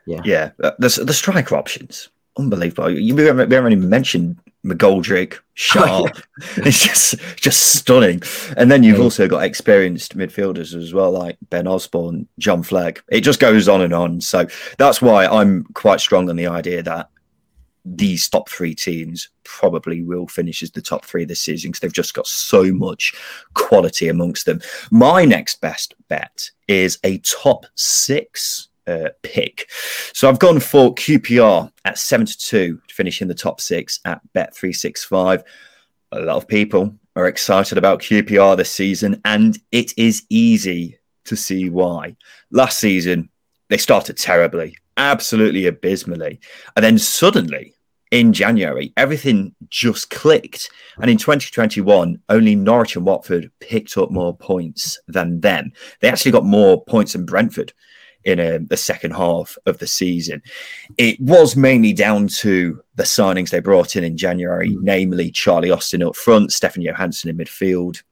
Yeah, 0.05 0.21
yeah. 0.25 0.51
Uh, 0.63 0.73
the 0.79 1.05
the 1.05 1.15
striker 1.15 1.57
options 1.57 2.11
unbelievable. 2.37 2.87
We 2.87 3.09
haven't, 3.25 3.49
we 3.49 3.55
haven't 3.55 3.73
even 3.73 3.89
mentioned 3.89 4.37
McGoldrick, 4.65 5.39
Sharp. 5.55 6.17
Oh, 6.39 6.45
yeah. 6.59 6.65
it's 6.67 6.83
just 6.83 7.15
just 7.37 7.75
stunning. 7.75 8.23
And 8.57 8.71
then 8.71 8.83
you've 8.83 8.99
yeah. 8.99 9.05
also 9.05 9.27
got 9.27 9.45
experienced 9.45 10.17
midfielders 10.17 10.75
as 10.75 10.93
well, 10.93 11.11
like 11.11 11.39
Ben 11.49 11.67
Osborne, 11.67 12.29
John 12.39 12.63
Fleck. 12.63 13.03
It 13.09 13.23
just 13.23 13.41
goes 13.41 13.69
on 13.69 13.81
and 13.81 13.95
on. 13.95 14.21
So 14.21 14.47
that's 14.77 15.01
why 15.01 15.27
I'm 15.27 15.65
quite 15.75 16.01
strong 16.01 16.29
on 16.29 16.37
the 16.37 16.47
idea 16.47 16.83
that 16.83 17.09
these 17.87 18.29
top 18.29 18.49
three 18.49 18.75
teams 18.75 19.29
probably 19.45 20.03
will 20.03 20.27
finish 20.27 20.63
as 20.63 20.73
the 20.73 20.83
top 20.83 21.05
three 21.05 21.25
this 21.25 21.41
season 21.41 21.71
because 21.71 21.81
they've 21.81 21.93
just 21.93 22.15
got 22.15 22.27
so 22.27 22.73
much 22.73 23.15
quality 23.55 24.09
amongst 24.09 24.45
them. 24.45 24.61
My 24.91 25.25
next 25.25 25.61
best 25.61 25.95
bet 26.09 26.51
is 26.67 26.99
a 27.05 27.19
top 27.19 27.65
six 27.77 28.69
uh, 28.89 29.11
pick. 29.23 29.71
So 30.13 30.29
I've 30.29 30.39
gone 30.39 30.61
for 30.61 30.95
QPR 30.95 31.71
at 31.85 31.99
7 31.99 32.27
to 32.27 32.39
2 32.39 32.81
to 32.89 32.95
finish 32.95 33.23
in 33.23 33.29
the 33.29 33.35
top 33.35 33.61
six 33.61 34.01
at 34.05 34.21
Bet365. 34.35 35.43
A 36.13 36.21
lot 36.21 36.37
of 36.37 36.49
people 36.49 36.95
are 37.15 37.27
excited 37.27 37.79
about 37.79 38.01
QPR 38.01 38.57
this 38.57 38.71
season, 38.71 39.21
and 39.25 39.59
it 39.73 39.93
is 39.97 40.25
easy 40.29 40.99
to 41.25 41.37
see 41.37 41.71
why. 41.71 42.17
Last 42.51 42.79
season, 42.79 43.29
they 43.69 43.77
started 43.77 44.17
terribly, 44.17 44.77
absolutely 44.97 45.67
abysmally. 45.67 46.41
And 46.77 46.85
then 46.85 46.99
suddenly, 46.99 47.76
in 48.11 48.33
January, 48.33 48.93
everything 48.97 49.55
just 49.69 50.11
clicked. 50.11 50.71
And 50.99 51.11
in 51.11 51.17
2021, 51.17 52.21
only 52.29 52.55
Norwich 52.55 52.97
and 52.97 53.05
Watford 53.05 53.51
picked 53.61 53.99
up 53.99 54.11
more 54.11 54.37
points 54.37 54.99
than 55.09 55.41
them. 55.41 55.73
They 56.01 56.09
actually 56.09 56.33
got 56.33 56.45
more 56.45 56.85
points 56.85 57.13
than 57.13 57.27
Brentford 57.27 57.73
in 58.25 58.41
a, 58.41 58.57
um, 58.57 58.67
the 58.67 58.77
second 58.77 59.13
half 59.13 59.57
of 59.67 59.79
the 59.79 59.87
season. 59.87 60.43
It 60.99 61.19
was 61.21 61.57
mainly 61.57 61.93
down 61.93 62.29
to 62.29 62.83
the 62.97 63.05
signings 63.05 63.51
they 63.51 63.61
brought 63.61 63.97
in 63.97 64.05
in 64.05 64.17
January, 64.17 64.71
mm. 64.71 64.83
namely 64.83 65.31
Charlie 65.31 65.71
Austin 65.71 66.03
up 66.03 66.17
front, 66.17 66.53
Stefan 66.53 66.83
Johansen 66.83 67.31
in 67.31 67.37
midfield, 67.37 68.03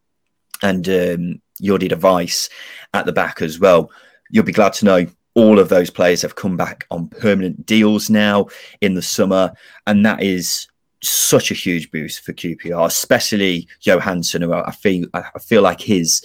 and 0.63 0.89
um, 0.89 1.43
Jordy 1.61 1.89
de 1.89 1.97
Wijs 1.97 2.49
at 2.95 3.07
the 3.07 3.13
back 3.13 3.43
as 3.43 3.59
well. 3.59 3.91
You'll 4.31 4.45
be 4.45 4.53
glad 4.53 4.73
to 4.75 4.85
know 4.85 5.07
all 5.35 5.59
of 5.59 5.69
those 5.69 5.91
players 5.91 6.23
have 6.23 6.37
come 6.37 6.57
back 6.57 6.87
on 6.91 7.09
permanent 7.09 7.67
deals 7.67 8.09
now 8.09 8.47
in 8.81 8.95
the 8.95 9.03
summer, 9.03 9.53
and 9.87 10.05
that 10.07 10.23
is 10.23 10.69
such 11.03 11.51
a 11.51 11.55
huge 11.55 11.91
boost 11.91 12.21
for 12.21 12.33
QPR, 12.33 12.87
especially 12.87 13.69
Johansen. 13.81 14.43
who 14.43 14.53
I 14.53 14.71
feel 14.71 15.07
I 15.13 15.39
feel 15.39 15.63
like 15.63 15.81
his 15.81 16.25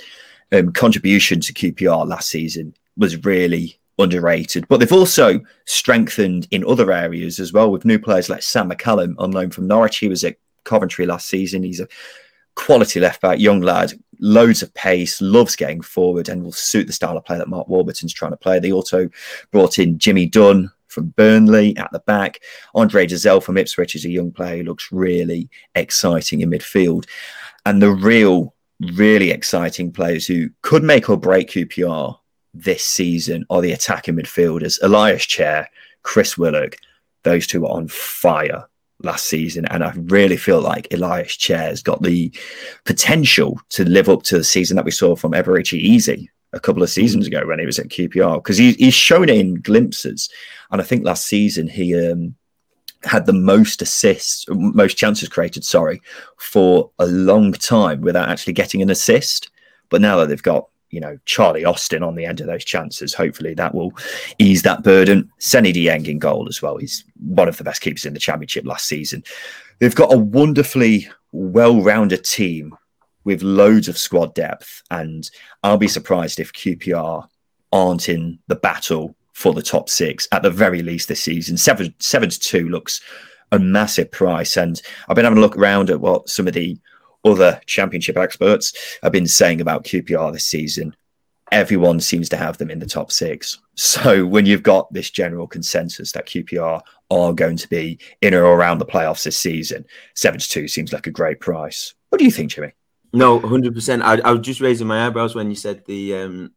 um, 0.52 0.72
contribution 0.72 1.40
to 1.42 1.54
QPR 1.54 2.08
last 2.08 2.30
season 2.30 2.74
was 2.98 3.24
really 3.24 3.80
underrated. 3.98 4.68
But 4.68 4.80
they've 4.80 4.92
also 4.92 5.42
strengthened 5.66 6.48
in 6.52 6.66
other 6.66 6.92
areas 6.92 7.40
as 7.40 7.52
well 7.52 7.72
with 7.72 7.86
new 7.86 8.00
players 8.00 8.30
like 8.30 8.42
Sam 8.42 8.70
McCallum 8.70 9.16
on 9.18 9.32
loan 9.32 9.52
from 9.52 9.68
Norwich. 9.68 9.98
He 9.98 10.08
was 10.08 10.24
at 10.24 10.38
Coventry 10.64 11.06
last 11.06 11.28
season. 11.28 11.64
He's 11.64 11.80
a 11.80 11.88
quality 12.56 13.00
left 13.00 13.22
back, 13.22 13.40
young 13.40 13.62
lad, 13.62 13.94
loads 14.20 14.62
of 14.62 14.74
pace, 14.74 15.22
loves 15.22 15.56
getting 15.56 15.82
forward, 15.82 16.30
and 16.30 16.44
will 16.44 16.52
suit 16.52 16.88
the 16.88 16.94
style 16.94 17.18
of 17.18 17.26
play 17.26 17.38
that 17.38 17.48
Mark 17.48 17.68
Warburton's 17.68 18.14
trying 18.14 18.32
to 18.32 18.38
play. 18.38 18.60
They 18.60 18.72
also 18.72 19.10
brought 19.52 19.80
in 19.80 19.98
Jimmy 19.98 20.26
Dunne 20.26 20.72
from 20.88 21.08
Burnley 21.10 21.76
at 21.78 21.92
the 21.92 22.00
back. 22.00 22.40
Andre 22.76 23.08
Dozzell 23.08 23.42
from 23.42 23.58
Ipswich 23.58 23.96
is 23.96 24.06
a 24.06 24.10
young 24.10 24.32
player 24.32 24.58
who 24.58 24.64
looks 24.64 24.92
really 24.92 25.50
exciting 25.76 26.42
in 26.42 26.50
midfield. 26.50 27.06
And 27.66 27.82
the 27.82 27.92
real, 27.92 28.56
really 28.80 29.32
exciting 29.32 29.92
players 29.92 30.26
who 30.26 30.50
could 30.62 30.84
make 30.84 31.10
or 31.10 31.18
break 31.18 31.50
QPR 31.50 32.18
this 32.54 32.84
season 32.84 33.46
are 33.50 33.62
the 33.62 33.72
attacking 33.72 34.16
midfielders. 34.16 34.82
Ilias 34.82 35.26
Chair, 35.26 35.70
Chris 36.04 36.38
Willock, 36.38 36.78
those 37.24 37.46
two 37.46 37.66
are 37.66 37.76
on 37.76 37.88
fire 37.88 38.69
last 39.02 39.26
season. 39.26 39.66
And 39.66 39.84
I 39.84 39.92
really 39.96 40.38
feel 40.38 40.62
like 40.62 40.88
Ilias 40.92 41.36
Chair's 41.36 41.82
got 41.82 42.02
the 42.02 42.34
potential 42.86 43.60
to 43.70 43.86
live 43.86 44.10
up 44.10 44.24
to 44.24 44.38
the 44.38 44.44
season 44.44 44.76
that 44.76 44.86
we 44.86 44.92
saw 44.92 45.16
from 45.16 45.32
Eberechi 45.32 45.96
Eze 45.96 46.28
a 46.52 46.60
couple 46.60 46.82
of 46.82 46.90
seasons 46.90 47.28
ago 47.28 47.46
when 47.46 47.60
he 47.60 47.66
was 47.66 47.80
at 47.80 47.90
QPR 47.90 48.38
because 48.38 48.58
he, 48.58 48.74
he's 48.74 48.94
shown 48.94 49.30
it 49.30 49.38
in 49.38 49.56
glimpses. 49.56 50.30
And 50.72 50.82
I 50.82 50.84
think 50.84 51.06
last 51.06 51.28
season 51.28 51.68
he 51.68 51.96
um, 51.96 52.36
had 53.04 53.26
the 53.26 53.34
most 53.34 53.82
assists, 53.82 54.46
most 54.50 54.98
chances 54.98 55.30
created, 55.30 55.64
sorry, 55.64 56.02
for 56.38 56.92
a 57.00 57.06
long 57.06 57.54
time 57.54 58.02
without 58.02 58.30
actually 58.30 58.54
getting 58.54 58.82
an 58.82 58.90
assist. 58.90 59.50
But 59.90 60.02
now 60.02 60.18
that 60.18 60.28
they've 60.28 60.42
got 60.42 60.70
you 60.92 61.00
know, 61.00 61.18
Charlie 61.26 61.66
Austin 61.66 62.04
on 62.04 62.16
the 62.16 62.26
end 62.26 62.42
of 62.42 62.48
those 62.48 62.66
chances. 62.66 63.14
Hopefully 63.14 63.54
that 63.54 63.76
will 63.76 63.94
ease 64.40 64.64
that 64.64 64.84
burden. 64.84 65.32
Seny 65.40 65.74
Dieng 65.74 66.08
in 66.08 66.20
goal 66.20 66.48
as 66.48 66.62
well. 66.62 66.78
He's 66.78 67.04
one 67.20 67.48
of 67.48 67.58
the 67.58 67.64
best 67.64 67.82
keepers 67.82 68.06
in 68.06 68.14
the 68.14 68.20
championship 68.20 68.66
last 68.66 68.88
season. 68.88 69.24
They've 69.80 69.96
got 69.96 70.14
a 70.14 70.18
wonderfully 70.18 71.08
well-rounded 71.32 72.24
team 72.24 72.76
with 73.24 73.44
loads 73.44 73.88
of 73.88 73.98
squad 73.98 74.34
depth. 74.34 74.82
And 74.90 75.30
I'll 75.64 75.78
be 75.78 75.88
surprised 75.88 76.40
if 76.40 76.54
QPR 76.54 77.28
aren't 77.72 78.10
in 78.10 78.40
the 78.48 78.56
battle 78.56 79.16
for 79.34 79.54
the 79.54 79.62
top 79.62 79.90
six 79.90 80.28
at 80.32 80.44
the 80.44 80.50
very 80.50 80.82
least 80.82 81.08
this 81.08 81.22
season. 81.22 81.56
Seven 81.56 81.94
seven 82.00 82.30
to 82.30 82.40
two 82.40 82.68
looks 82.70 83.02
a 83.52 83.60
massive 83.60 84.12
price. 84.12 84.58
And 84.58 84.82
I've 85.08 85.16
been 85.16 85.26
having 85.26 85.38
a 85.38 85.42
look 85.42 85.58
around 85.58 85.90
at 85.90 86.02
what 86.02 86.30
some 86.30 86.48
of 86.48 86.54
the 86.54 86.78
other 87.26 87.60
championship 87.66 88.18
experts 88.18 88.98
have 89.04 89.12
been 89.12 89.28
saying 89.28 89.62
about 89.62 89.84
QPR 89.84 90.32
this 90.32 90.46
season, 90.46 90.96
everyone 91.52 92.00
seems 92.00 92.30
to 92.30 92.38
have 92.38 92.58
them 92.58 92.70
in 92.70 92.80
the 92.80 92.86
top 92.86 93.12
six. 93.12 93.60
So 93.76 94.26
when 94.26 94.46
you've 94.46 94.64
got 94.64 94.92
this 94.94 95.10
general 95.10 95.48
consensus 95.48 96.12
that 96.12 96.28
QPR 96.28 96.82
are 97.10 97.34
going 97.34 97.58
to 97.58 97.68
be 97.68 98.00
in 98.22 98.34
or 98.34 98.44
around 98.44 98.78
the 98.78 98.86
playoffs 98.86 99.24
this 99.24 99.40
season, 99.40 99.86
seven 100.14 100.40
to 100.40 100.48
two 100.48 100.68
seems 100.68 100.94
like 100.94 101.08
a 101.08 101.12
great 101.12 101.40
price. 101.40 101.94
What 102.10 102.20
do 102.20 102.26
you 102.26 102.32
think, 102.32 102.52
Jimmy? 102.52 102.74
No, 103.12 103.40
hundred 103.40 103.74
percent. 103.74 104.04
I, 104.04 104.20
I 104.20 104.32
was 104.32 104.42
just 104.42 104.62
raising 104.62 104.88
my 104.88 105.08
eyebrows 105.08 105.34
when 105.34 105.50
you 105.50 105.56
said 105.56 105.84
the 105.86 106.16
um, 106.16 106.52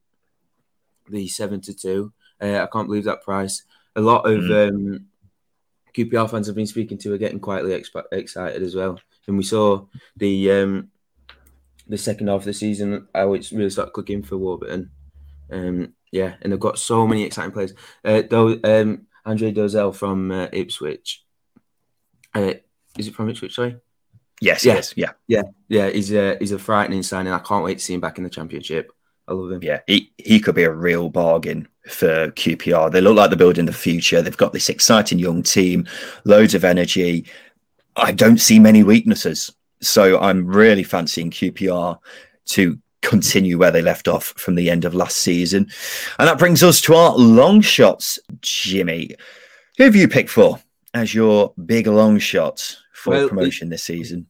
the 1.08 1.26
seven 1.28 1.60
to 1.62 1.74
two. 1.74 2.12
Uh, 2.40 2.62
I 2.62 2.66
can't 2.66 2.88
believe 2.88 3.04
that 3.04 3.22
price. 3.22 3.62
A 3.96 4.00
lot 4.00 4.28
of 4.28 4.40
mm. 4.42 4.68
um, 4.68 5.06
QPR 5.96 6.30
fans 6.30 6.48
I've 6.48 6.54
been 6.54 6.66
speaking 6.66 6.98
to 6.98 7.12
are 7.14 7.18
getting 7.18 7.40
quietly 7.40 7.70
exp- 7.70 8.04
excited 8.12 8.62
as 8.62 8.74
well 8.74 8.98
and 9.26 9.36
we 9.36 9.44
saw 9.44 9.86
the 10.16 10.50
um, 10.50 10.88
the 11.88 11.98
second 11.98 12.28
half 12.28 12.40
of 12.40 12.44
the 12.44 12.54
season 12.54 13.08
how 13.14 13.32
it's 13.34 13.52
really 13.52 13.70
started 13.70 13.92
clicking 13.92 14.22
for 14.22 14.36
Warburton. 14.36 14.90
Um, 15.50 15.94
yeah, 16.10 16.34
and 16.40 16.52
they've 16.52 16.60
got 16.60 16.78
so 16.78 17.06
many 17.06 17.24
exciting 17.24 17.52
players. 17.52 17.74
Uh, 18.04 18.22
though 18.28 18.58
um, 18.64 19.06
Andre 19.24 19.52
Dozzell 19.52 19.94
from 19.94 20.30
uh, 20.30 20.48
Ipswich. 20.52 21.24
Uh, 22.34 22.54
is 22.98 23.08
it 23.08 23.14
from 23.14 23.28
Ipswich? 23.28 23.54
Sorry. 23.54 23.76
Yes, 24.40 24.64
yes, 24.64 24.92
yeah, 24.96 25.12
yeah, 25.28 25.42
yeah. 25.68 25.88
He's 25.88 26.12
a 26.12 26.36
he's 26.40 26.50
a 26.50 26.58
frightening 26.58 27.04
signing. 27.04 27.32
I 27.32 27.38
can't 27.38 27.62
wait 27.62 27.78
to 27.78 27.84
see 27.84 27.94
him 27.94 28.00
back 28.00 28.18
in 28.18 28.24
the 28.24 28.30
championship. 28.30 28.90
I 29.28 29.34
love 29.34 29.52
him. 29.52 29.62
Yeah, 29.62 29.80
he, 29.86 30.12
he 30.18 30.40
could 30.40 30.56
be 30.56 30.64
a 30.64 30.72
real 30.72 31.10
bargain 31.10 31.68
for 31.86 32.32
QPR. 32.32 32.90
They 32.90 33.00
look 33.00 33.16
like 33.16 33.30
they're 33.30 33.36
building 33.36 33.66
the 33.66 33.72
future. 33.72 34.20
They've 34.20 34.36
got 34.36 34.52
this 34.52 34.68
exciting 34.68 35.20
young 35.20 35.44
team, 35.44 35.86
loads 36.24 36.54
of 36.54 36.64
energy. 36.64 37.26
I 37.96 38.12
don't 38.12 38.38
see 38.38 38.58
many 38.58 38.82
weaknesses. 38.82 39.50
So 39.80 40.20
I'm 40.20 40.46
really 40.46 40.84
fancying 40.84 41.30
QPR 41.30 41.98
to 42.46 42.78
continue 43.02 43.58
where 43.58 43.70
they 43.70 43.82
left 43.82 44.08
off 44.08 44.26
from 44.36 44.54
the 44.54 44.70
end 44.70 44.84
of 44.84 44.94
last 44.94 45.18
season. 45.18 45.68
And 46.18 46.28
that 46.28 46.38
brings 46.38 46.62
us 46.62 46.80
to 46.82 46.94
our 46.94 47.16
long 47.16 47.60
shots, 47.60 48.18
Jimmy. 48.40 49.10
Who 49.76 49.84
have 49.84 49.96
you 49.96 50.08
picked 50.08 50.30
for 50.30 50.60
as 50.94 51.14
your 51.14 51.52
big 51.66 51.86
long 51.86 52.18
shot 52.18 52.76
for 52.92 53.10
well, 53.10 53.28
promotion 53.28 53.68
it, 53.68 53.70
this 53.72 53.84
season? 53.84 54.28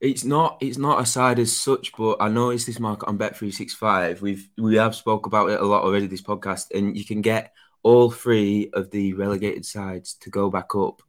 It's 0.00 0.24
not 0.24 0.58
it's 0.60 0.78
not 0.78 1.00
a 1.00 1.06
side 1.06 1.38
as 1.38 1.54
such, 1.54 1.92
but 1.96 2.16
I 2.20 2.28
know 2.28 2.50
it's 2.50 2.64
this 2.64 2.80
market 2.80 3.08
on 3.08 3.18
Bet365. 3.18 4.20
We've 4.20 4.48
we 4.58 4.76
have 4.76 4.94
spoke 4.94 5.26
about 5.26 5.50
it 5.50 5.60
a 5.60 5.64
lot 5.64 5.84
already 5.84 6.06
this 6.06 6.22
podcast, 6.22 6.74
and 6.74 6.96
you 6.96 7.04
can 7.04 7.20
get 7.20 7.52
all 7.82 8.10
three 8.10 8.70
of 8.72 8.90
the 8.90 9.12
relegated 9.12 9.66
sides 9.66 10.14
to 10.14 10.30
go 10.30 10.50
back 10.50 10.74
up 10.74 11.02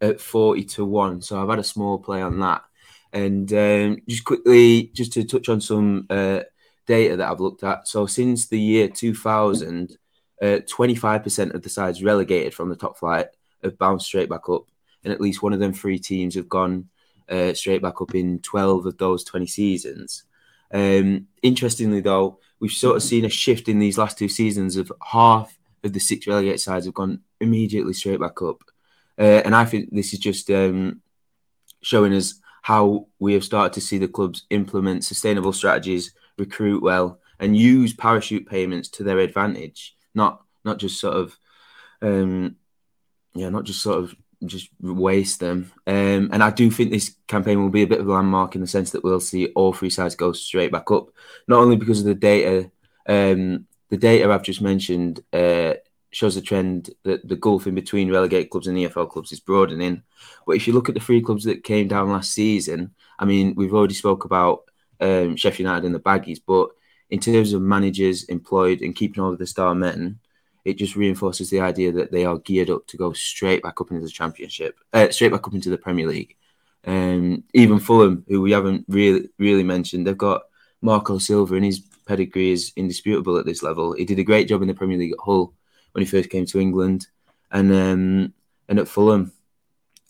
at 0.00 0.20
40 0.20 0.64
to 0.64 0.84
1. 0.84 1.22
So 1.22 1.40
I've 1.40 1.48
had 1.48 1.58
a 1.58 1.64
small 1.64 1.98
play 1.98 2.22
on 2.22 2.38
that. 2.40 2.62
And 3.12 3.50
um, 3.52 3.98
just 4.08 4.24
quickly, 4.24 4.90
just 4.94 5.12
to 5.14 5.24
touch 5.24 5.48
on 5.48 5.60
some 5.60 6.06
uh, 6.10 6.40
data 6.86 7.16
that 7.16 7.30
I've 7.30 7.40
looked 7.40 7.62
at. 7.62 7.88
So 7.88 8.06
since 8.06 8.46
the 8.46 8.60
year 8.60 8.88
2000, 8.88 9.96
uh, 10.42 10.44
25% 10.44 11.54
of 11.54 11.62
the 11.62 11.68
sides 11.68 12.02
relegated 12.02 12.52
from 12.52 12.68
the 12.68 12.76
top 12.76 12.98
flight 12.98 13.28
have 13.62 13.78
bounced 13.78 14.06
straight 14.06 14.28
back 14.28 14.48
up. 14.48 14.64
And 15.04 15.12
at 15.12 15.20
least 15.20 15.42
one 15.42 15.52
of 15.52 15.60
them 15.60 15.72
three 15.72 15.98
teams 15.98 16.34
have 16.34 16.48
gone 16.48 16.88
uh, 17.28 17.54
straight 17.54 17.82
back 17.82 18.00
up 18.00 18.14
in 18.14 18.40
12 18.40 18.86
of 18.86 18.98
those 18.98 19.24
20 19.24 19.46
seasons. 19.46 20.24
Um, 20.72 21.28
interestingly, 21.42 22.00
though, 22.00 22.38
we've 22.60 22.72
sort 22.72 22.96
of 22.96 23.02
seen 23.02 23.24
a 23.24 23.30
shift 23.30 23.68
in 23.68 23.78
these 23.78 23.98
last 23.98 24.18
two 24.18 24.28
seasons 24.28 24.76
of 24.76 24.92
half 25.04 25.56
of 25.84 25.92
the 25.92 26.00
six 26.00 26.26
relegated 26.26 26.60
sides 26.60 26.86
have 26.86 26.94
gone 26.94 27.20
immediately 27.40 27.92
straight 27.92 28.20
back 28.20 28.42
up. 28.42 28.62
Uh, 29.18 29.42
and 29.44 29.54
I 29.54 29.64
think 29.64 29.90
this 29.92 30.12
is 30.12 30.18
just 30.18 30.50
um, 30.50 31.00
showing 31.80 32.12
us 32.12 32.40
how 32.62 33.06
we 33.18 33.34
have 33.34 33.44
started 33.44 33.72
to 33.74 33.80
see 33.80 33.98
the 33.98 34.08
clubs 34.08 34.44
implement 34.50 35.04
sustainable 35.04 35.52
strategies, 35.52 36.12
recruit 36.36 36.82
well, 36.82 37.20
and 37.38 37.56
use 37.56 37.94
parachute 37.94 38.48
payments 38.48 38.88
to 38.88 39.04
their 39.04 39.18
advantage. 39.20 39.96
Not 40.14 40.42
not 40.64 40.78
just 40.78 41.00
sort 41.00 41.16
of, 41.16 41.38
um, 42.02 42.56
yeah, 43.34 43.50
not 43.50 43.64
just 43.64 43.82
sort 43.82 43.98
of 43.98 44.16
just 44.44 44.68
waste 44.80 45.40
them. 45.40 45.72
Um, 45.86 46.30
and 46.32 46.42
I 46.42 46.50
do 46.50 46.70
think 46.70 46.90
this 46.90 47.14
campaign 47.26 47.62
will 47.62 47.70
be 47.70 47.82
a 47.82 47.86
bit 47.86 48.00
of 48.00 48.08
a 48.08 48.12
landmark 48.12 48.54
in 48.54 48.60
the 48.60 48.66
sense 48.66 48.90
that 48.90 49.04
we'll 49.04 49.20
see 49.20 49.46
all 49.48 49.72
three 49.72 49.90
sides 49.90 50.14
go 50.14 50.32
straight 50.32 50.72
back 50.72 50.90
up, 50.90 51.08
not 51.48 51.60
only 51.60 51.76
because 51.76 52.00
of 52.00 52.06
the 52.06 52.14
data. 52.14 52.70
Um, 53.08 53.66
the 53.88 53.96
data 53.96 54.30
I've 54.30 54.42
just 54.42 54.60
mentioned 54.60 55.20
uh, 55.32 55.74
shows 56.10 56.36
a 56.36 56.42
trend 56.42 56.90
that 57.02 57.26
the 57.28 57.36
gulf 57.36 57.66
in 57.66 57.74
between 57.74 58.10
relegated 58.10 58.50
clubs 58.50 58.66
and 58.66 58.76
EFL 58.78 59.10
clubs 59.10 59.32
is 59.32 59.40
broadening. 59.40 60.02
But 60.46 60.56
if 60.56 60.66
you 60.66 60.72
look 60.72 60.88
at 60.88 60.94
the 60.94 61.00
three 61.00 61.20
clubs 61.20 61.44
that 61.44 61.64
came 61.64 61.88
down 61.88 62.10
last 62.10 62.32
season, 62.32 62.94
I 63.18 63.24
mean, 63.24 63.54
we've 63.54 63.74
already 63.74 63.94
spoke 63.94 64.24
about 64.24 64.64
um, 65.00 65.36
Sheffield 65.36 65.66
United 65.66 65.86
and 65.86 65.94
the 65.94 66.00
Baggies, 66.00 66.40
but 66.46 66.70
in 67.10 67.20
terms 67.20 67.52
of 67.52 67.62
managers 67.62 68.24
employed 68.24 68.80
and 68.80 68.96
keeping 68.96 69.22
all 69.22 69.32
of 69.32 69.38
the 69.38 69.46
star 69.46 69.74
men, 69.74 70.18
it 70.64 70.78
just 70.78 70.96
reinforces 70.96 71.50
the 71.50 71.60
idea 71.60 71.92
that 71.92 72.10
they 72.10 72.24
are 72.24 72.38
geared 72.38 72.70
up 72.70 72.86
to 72.88 72.96
go 72.96 73.12
straight 73.12 73.62
back 73.62 73.80
up 73.80 73.90
into 73.90 74.02
the 74.02 74.10
Championship, 74.10 74.76
uh, 74.92 75.10
straight 75.10 75.30
back 75.30 75.46
up 75.46 75.54
into 75.54 75.70
the 75.70 75.78
Premier 75.78 76.08
League. 76.08 76.36
Um, 76.84 77.44
even 77.52 77.78
Fulham, 77.78 78.24
who 78.28 78.40
we 78.40 78.52
haven't 78.52 78.84
really 78.88 79.28
really 79.38 79.62
mentioned, 79.62 80.06
they've 80.06 80.16
got 80.16 80.42
Marco 80.82 81.18
Silva, 81.18 81.54
and 81.54 81.64
his 81.64 81.80
pedigree 82.06 82.50
is 82.50 82.72
indisputable 82.76 83.38
at 83.38 83.46
this 83.46 83.62
level. 83.62 83.92
He 83.92 84.04
did 84.04 84.18
a 84.18 84.24
great 84.24 84.48
job 84.48 84.62
in 84.62 84.68
the 84.68 84.74
Premier 84.74 84.98
League 84.98 85.12
at 85.12 85.24
Hull 85.24 85.52
when 85.96 86.04
he 86.04 86.10
first 86.10 86.28
came 86.28 86.44
to 86.44 86.60
England, 86.60 87.06
and 87.50 87.72
um, 87.72 88.34
and 88.68 88.78
at 88.78 88.86
Fulham. 88.86 89.32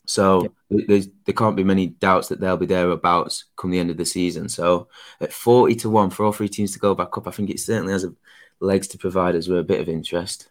So 0.05 0.53
yeah. 0.69 1.01
there 1.25 1.35
can't 1.35 1.57
be 1.57 1.65
many 1.65 1.87
doubts 1.87 2.29
that 2.29 2.41
they'll 2.41 2.57
be 2.57 2.67
thereabouts 2.67 3.45
come 3.57 3.71
the 3.71 3.79
end 3.79 3.91
of 3.91 3.97
the 3.97 4.05
season. 4.05 4.49
So 4.49 4.89
at 5.21 5.33
forty 5.33 5.77
to 5.77 5.89
one 5.89 6.11
for 6.11 6.27
all 6.27 6.33
three 6.33 6.49
teams 6.49 6.73
to 6.73 6.81
go 6.81 6.95
back 6.95 7.17
up, 7.17 7.29
I 7.29 7.31
think 7.31 7.51
it 7.51 7.61
certainly 7.61 7.93
has 7.93 8.03
a 8.03 8.13
legs 8.61 8.89
to 8.89 8.99
provide 8.99 9.37
us 9.37 9.47
with 9.47 9.59
a 9.61 9.65
bit 9.65 9.81
of 9.81 9.89
interest. 9.89 10.49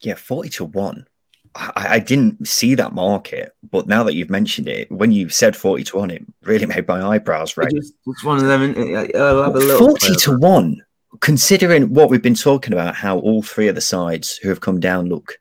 Yeah, 0.00 0.14
40 0.14 0.48
to 0.50 0.64
1. 0.64 1.06
I, 1.54 1.72
I, 1.76 1.98
didn't 2.00 2.48
see 2.48 2.74
that 2.74 2.94
market, 2.94 3.54
but 3.70 3.86
now 3.86 4.02
that 4.02 4.14
you've 4.14 4.30
mentioned 4.30 4.68
it, 4.68 4.90
when 4.90 5.12
you 5.12 5.28
said 5.28 5.54
40 5.54 5.84
to 5.84 5.96
1, 5.98 6.10
it 6.10 6.24
really 6.42 6.66
made 6.66 6.88
my 6.88 7.00
eyebrows 7.00 7.56
raise. 7.56 7.72
It's, 7.72 7.92
it's 8.06 8.24
one 8.24 8.38
of 8.38 8.44
them. 8.44 8.74
i'll 9.14 9.42
have 9.44 9.54
a 9.54 9.58
look 9.60 9.78
40 9.78 10.14
to 10.16 10.36
1, 10.36 10.83
considering 11.20 11.92
what 11.92 12.10
we've 12.10 12.22
been 12.22 12.34
talking 12.34 12.72
about, 12.72 12.94
how 12.94 13.18
all 13.18 13.42
three 13.42 13.68
of 13.68 13.74
the 13.74 13.80
sides 13.80 14.36
who 14.36 14.48
have 14.48 14.60
come 14.60 14.80
down 14.80 15.08
look 15.08 15.38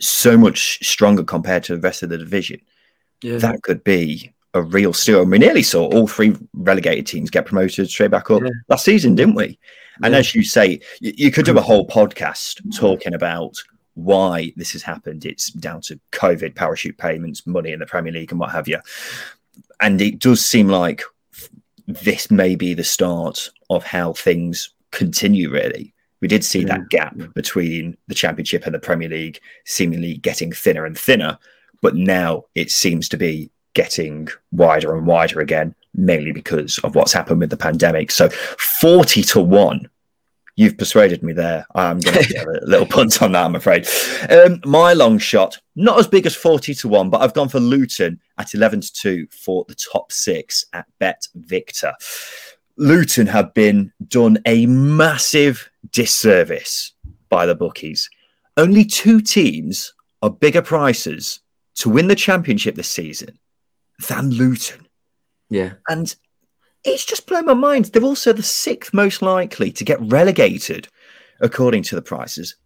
so 0.00 0.36
much 0.36 0.78
stronger 0.86 1.24
compared 1.24 1.64
to 1.64 1.74
the 1.74 1.80
rest 1.80 2.02
of 2.02 2.08
the 2.08 2.18
division. 2.18 2.60
Yeah. 3.22 3.38
That 3.38 3.62
could 3.62 3.82
be 3.82 4.32
a 4.54 4.62
real 4.62 4.92
steal. 4.92 5.24
We 5.24 5.38
nearly 5.38 5.62
saw 5.62 5.86
all 5.86 6.06
three 6.06 6.36
relegated 6.54 7.06
teams 7.06 7.30
get 7.30 7.46
promoted 7.46 7.88
straight 7.88 8.10
back 8.10 8.30
up 8.30 8.42
yeah. 8.42 8.50
last 8.68 8.84
season, 8.84 9.14
didn't 9.14 9.34
we? 9.34 9.58
And 10.02 10.12
yeah. 10.12 10.18
as 10.18 10.34
you 10.34 10.42
say, 10.44 10.80
you, 11.00 11.12
you 11.16 11.30
could 11.30 11.46
do 11.46 11.56
a 11.56 11.60
mm. 11.60 11.64
whole 11.64 11.86
podcast 11.86 12.60
talking 12.76 13.14
about 13.14 13.54
why 13.94 14.52
this 14.56 14.72
has 14.72 14.82
happened. 14.82 15.24
It's 15.24 15.50
down 15.50 15.80
to 15.82 15.98
COVID, 16.12 16.54
parachute 16.54 16.98
payments, 16.98 17.46
money 17.46 17.72
in 17.72 17.78
the 17.80 17.86
Premier 17.86 18.12
League, 18.12 18.30
and 18.30 18.40
what 18.40 18.50
have 18.50 18.68
you. 18.68 18.78
And 19.80 20.00
it 20.00 20.18
does 20.18 20.44
seem 20.44 20.68
like 20.68 21.02
this 21.86 22.30
may 22.30 22.56
be 22.56 22.74
the 22.74 22.84
start 22.84 23.50
of 23.70 23.84
how 23.84 24.12
things 24.12 24.70
continue, 24.92 25.50
really. 25.50 25.94
We 26.20 26.28
did 26.28 26.44
see 26.44 26.64
that 26.64 26.88
gap 26.88 27.16
between 27.34 27.96
the 28.08 28.14
Championship 28.14 28.64
and 28.64 28.74
the 28.74 28.78
Premier 28.80 29.08
League 29.08 29.38
seemingly 29.66 30.16
getting 30.16 30.50
thinner 30.50 30.86
and 30.86 30.98
thinner, 30.98 31.38
but 31.82 31.94
now 31.94 32.44
it 32.54 32.70
seems 32.70 33.08
to 33.10 33.16
be 33.16 33.50
getting 33.74 34.26
wider 34.50 34.96
and 34.96 35.06
wider 35.06 35.40
again, 35.40 35.74
mainly 35.94 36.32
because 36.32 36.78
of 36.78 36.94
what's 36.94 37.12
happened 37.12 37.40
with 37.40 37.50
the 37.50 37.56
pandemic. 37.56 38.10
So 38.10 38.30
40 38.30 39.22
to 39.22 39.40
1. 39.40 39.88
You've 40.58 40.78
persuaded 40.78 41.22
me 41.22 41.34
there. 41.34 41.66
I'm 41.74 42.00
going 42.00 42.24
to 42.24 42.32
get 42.32 42.46
a 42.46 42.60
little 42.62 42.86
punt 42.86 43.20
on 43.20 43.32
that, 43.32 43.44
I'm 43.44 43.54
afraid. 43.54 43.86
Um, 44.30 44.62
my 44.64 44.94
long 44.94 45.18
shot, 45.18 45.58
not 45.74 45.98
as 45.98 46.06
big 46.06 46.24
as 46.24 46.34
40 46.34 46.74
to 46.76 46.88
1, 46.88 47.10
but 47.10 47.20
I've 47.20 47.34
gone 47.34 47.50
for 47.50 47.60
Luton 47.60 48.18
at 48.38 48.54
11 48.54 48.80
to 48.80 48.92
2 48.94 49.26
for 49.30 49.66
the 49.68 49.74
top 49.74 50.10
six 50.10 50.64
at 50.72 50.86
Bet 50.98 51.28
Victor. 51.34 51.92
Luton 52.78 53.26
have 53.26 53.54
been 53.54 53.92
done 54.06 54.38
a 54.44 54.66
massive 54.66 55.70
disservice 55.92 56.92
by 57.28 57.46
the 57.46 57.54
bookies. 57.54 58.08
Only 58.56 58.84
two 58.84 59.20
teams 59.20 59.94
are 60.22 60.30
bigger 60.30 60.62
prices 60.62 61.40
to 61.76 61.90
win 61.90 62.08
the 62.08 62.14
championship 62.14 62.74
this 62.74 62.88
season 62.88 63.38
than 64.08 64.30
Luton. 64.30 64.86
Yeah. 65.48 65.74
And 65.88 66.14
it's 66.84 67.04
just 67.04 67.26
blown 67.26 67.46
my 67.46 67.54
mind. 67.54 67.86
They're 67.86 68.02
also 68.02 68.32
the 68.32 68.42
sixth 68.42 68.94
most 68.94 69.22
likely 69.22 69.70
to 69.72 69.84
get 69.84 70.00
relegated, 70.00 70.88
according 71.40 71.82
to 71.84 71.94
the 71.94 72.02
prices. 72.02 72.56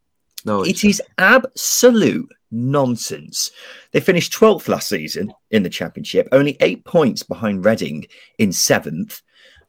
No, 0.45 0.63
it 0.65 0.85
is 0.85 1.03
absolute 1.19 2.31
nonsense. 2.51 3.51
They 3.93 4.01
finished 4.01 4.33
12th 4.33 4.69
last 4.69 4.89
season 4.89 5.33
in 5.51 5.63
the 5.63 5.69
championship, 5.69 6.29
only 6.33 6.57
eight 6.61 6.85
points 6.85 7.23
behind 7.23 7.65
Reading 7.65 8.07
in 8.39 8.53
seventh, 8.53 9.23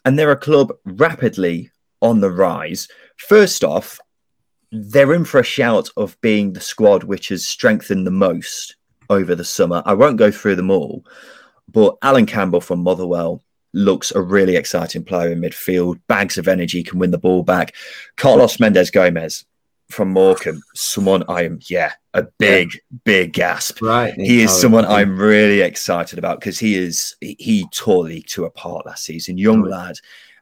and 0.06 0.18
they're 0.18 0.32
a 0.32 0.38
club 0.38 0.74
rapidly 0.86 1.72
on 2.02 2.22
the 2.22 2.32
rise. 2.32 2.88
First 3.18 3.64
off, 3.64 4.00
they're 4.72 5.14
in 5.14 5.26
for 5.26 5.40
a 5.40 5.44
shout 5.44 5.90
of 5.98 6.20
being 6.22 6.54
the 6.54 6.62
squad 6.62 7.04
which 7.04 7.30
has 7.30 7.46
strengthened 7.46 8.08
the 8.08 8.12
most 8.12 8.76
over 9.10 9.36
the 9.36 9.44
summer. 9.44 9.84
I 9.86 9.94
won't 9.94 10.18
go 10.18 10.32
through 10.32 10.56
them 10.56 10.72
all, 10.72 11.06
but 11.68 11.98
Allan 12.02 12.26
Campbell 12.26 12.62
from 12.62 12.80
Motherwell 12.80 13.44
looks 13.74 14.12
a 14.12 14.22
really 14.22 14.56
exciting 14.56 15.04
player 15.04 15.32
in 15.32 15.42
midfield. 15.42 16.00
Bags 16.08 16.38
of 16.38 16.48
energy, 16.48 16.84
can 16.84 17.00
win 17.00 17.12
the 17.12 17.18
ball 17.18 17.44
back. 17.44 17.76
Carlos 18.18 18.60
Mendes 18.60 18.92
Gomes 18.92 19.46
from 19.91 20.10
Morecambe, 20.10 20.62
someone 20.73 21.23
I 21.27 21.43
am, 21.43 21.60
yeah, 21.63 21.93
a 22.13 22.23
big, 22.23 22.73
yeah. 22.73 22.97
big 23.04 23.34
gasp. 23.34 23.82
Right. 23.82 24.13
He 24.15 24.41
is 24.41 24.51
someone 24.51 24.86
I'm 24.86 25.17
really 25.17 25.62
excited 25.62 26.17
about 26.17 26.39
because 26.39 26.60
he 26.60 26.75
is, 26.75 27.15
he 27.21 27.65
tore 27.71 28.04
League 28.04 28.27
Two 28.27 28.45
apart 28.45 28.86
last 28.86 29.04
season. 29.04 29.38
Young 29.38 29.63
lad. 29.63 29.95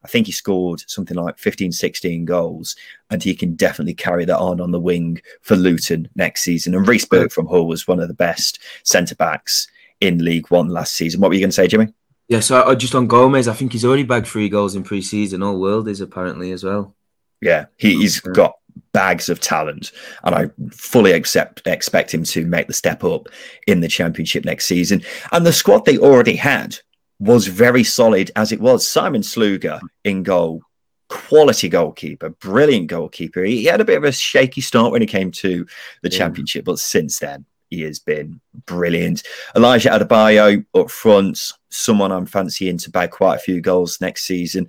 I 0.03 0.07
think 0.07 0.27
he 0.27 0.31
scored 0.31 0.81
something 0.87 1.17
like 1.17 1.37
15, 1.37 1.73
16 1.73 2.23
goals, 2.23 2.75
and 3.09 3.21
he 3.21 3.35
can 3.35 3.55
definitely 3.55 3.95
carry 3.95 4.23
that 4.25 4.37
on 4.37 4.61
on 4.61 4.71
the 4.71 4.79
wing 4.79 5.21
for 5.41 5.57
Luton 5.57 6.07
next 6.15 6.41
season. 6.43 6.73
And 6.73 6.87
Reece 6.87 7.03
Burke 7.03 7.33
from 7.33 7.47
Hull 7.47 7.67
was 7.67 7.85
one 7.85 7.99
of 7.99 8.07
the 8.07 8.13
best 8.13 8.59
centre 8.83 9.15
backs 9.15 9.67
in 9.99 10.23
League 10.23 10.49
One 10.49 10.69
last 10.69 10.93
season. 10.93 11.19
What 11.19 11.29
were 11.29 11.33
you 11.33 11.41
going 11.41 11.49
to 11.49 11.55
say, 11.55 11.67
Jimmy? 11.67 11.93
Yeah, 12.29 12.41
so 12.41 12.61
uh, 12.61 12.75
just 12.75 12.95
on 12.95 13.07
Gomes, 13.07 13.47
I 13.47 13.53
think 13.53 13.73
he's 13.73 13.83
already 13.83 14.03
bagged 14.03 14.27
three 14.27 14.49
goals 14.49 14.75
in 14.75 14.83
pre-season. 14.83 15.41
All 15.41 15.59
world 15.59 15.87
is 15.87 15.99
apparently 15.99 16.51
as 16.51 16.63
well. 16.63 16.95
Yeah, 17.41 17.65
he, 17.75 18.01
has 18.03 18.19
got 18.19 18.58
bags 18.93 19.29
of 19.29 19.39
talent, 19.39 19.91
and 20.23 20.35
I 20.35 20.49
fully 20.71 21.11
accept 21.11 21.65
expect 21.65 22.13
him 22.13 22.23
to 22.25 22.45
make 22.45 22.67
the 22.67 22.73
step 22.73 23.03
up 23.03 23.27
in 23.67 23.81
the 23.81 23.87
championship 23.87 24.45
next 24.45 24.65
season. 24.65 25.01
And 25.31 25.45
the 25.45 25.53
squad 25.53 25.85
they 25.85 25.97
already 25.97 26.35
had 26.35 26.77
was 27.19 27.47
very 27.47 27.83
solid 27.83 28.31
as 28.35 28.51
it 28.51 28.61
was. 28.61 28.87
Simon 28.87 29.21
Sluga 29.21 29.79
in 30.03 30.23
goal, 30.23 30.61
quality 31.09 31.69
goalkeeper, 31.69 32.29
brilliant 32.29 32.87
goalkeeper. 32.87 33.43
He 33.43 33.65
had 33.65 33.81
a 33.81 33.85
bit 33.85 33.97
of 33.97 34.03
a 34.03 34.11
shaky 34.11 34.61
start 34.61 34.91
when 34.91 35.01
he 35.01 35.07
came 35.07 35.31
to 35.31 35.65
the 36.01 36.09
yeah. 36.09 36.17
championship, 36.17 36.65
but 36.65 36.79
since 36.79 37.19
then 37.19 37.45
he 37.69 37.81
has 37.81 37.99
been 37.99 38.39
brilliant. 38.65 39.23
Elijah 39.55 39.89
Adebayo 39.89 40.65
up 40.73 40.89
front, 40.89 41.39
someone 41.69 42.11
I'm 42.11 42.25
fancying 42.25 42.77
to 42.79 42.89
bag 42.89 43.11
quite 43.11 43.35
a 43.35 43.39
few 43.39 43.61
goals 43.61 44.01
next 44.01 44.23
season. 44.23 44.67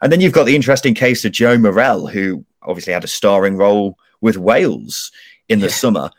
And 0.00 0.10
then 0.10 0.20
you've 0.20 0.32
got 0.32 0.44
the 0.44 0.56
interesting 0.56 0.94
case 0.94 1.24
of 1.24 1.32
Joe 1.32 1.58
Morrell, 1.58 2.06
who 2.06 2.44
obviously 2.70 2.92
had 2.92 3.04
a 3.04 3.08
starring 3.08 3.56
role 3.56 3.98
with 4.20 4.36
Wales 4.36 5.10
in 5.48 5.60
the 5.60 5.66
yeah. 5.66 5.72
summer. 5.72 6.10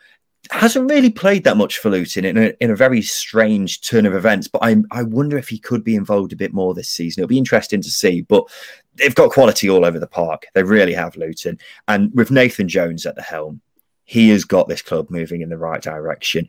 Hasn't 0.50 0.90
really 0.90 1.10
played 1.10 1.44
that 1.44 1.56
much 1.56 1.78
for 1.78 1.88
Luton 1.88 2.24
in 2.24 2.36
a, 2.36 2.52
in 2.60 2.70
a 2.70 2.76
very 2.76 3.00
strange 3.00 3.80
turn 3.80 4.06
of 4.06 4.14
events, 4.14 4.48
but 4.48 4.58
I, 4.62 4.76
I 4.90 5.02
wonder 5.02 5.38
if 5.38 5.48
he 5.48 5.58
could 5.58 5.84
be 5.84 5.94
involved 5.94 6.32
a 6.32 6.36
bit 6.36 6.52
more 6.52 6.74
this 6.74 6.88
season. 6.88 7.22
It'll 7.22 7.28
be 7.28 7.38
interesting 7.38 7.80
to 7.80 7.90
see. 7.90 8.22
But 8.22 8.44
they've 8.96 9.14
got 9.14 9.30
quality 9.30 9.70
all 9.70 9.84
over 9.84 9.98
the 9.98 10.06
park. 10.06 10.46
They 10.54 10.62
really 10.62 10.92
have 10.94 11.16
Luton. 11.16 11.58
And 11.88 12.12
with 12.14 12.30
Nathan 12.30 12.68
Jones 12.68 13.06
at 13.06 13.14
the 13.14 13.22
helm, 13.22 13.60
he 14.04 14.30
has 14.30 14.44
got 14.44 14.68
this 14.68 14.82
club 14.82 15.10
moving 15.10 15.40
in 15.40 15.48
the 15.48 15.56
right 15.56 15.80
direction. 15.80 16.48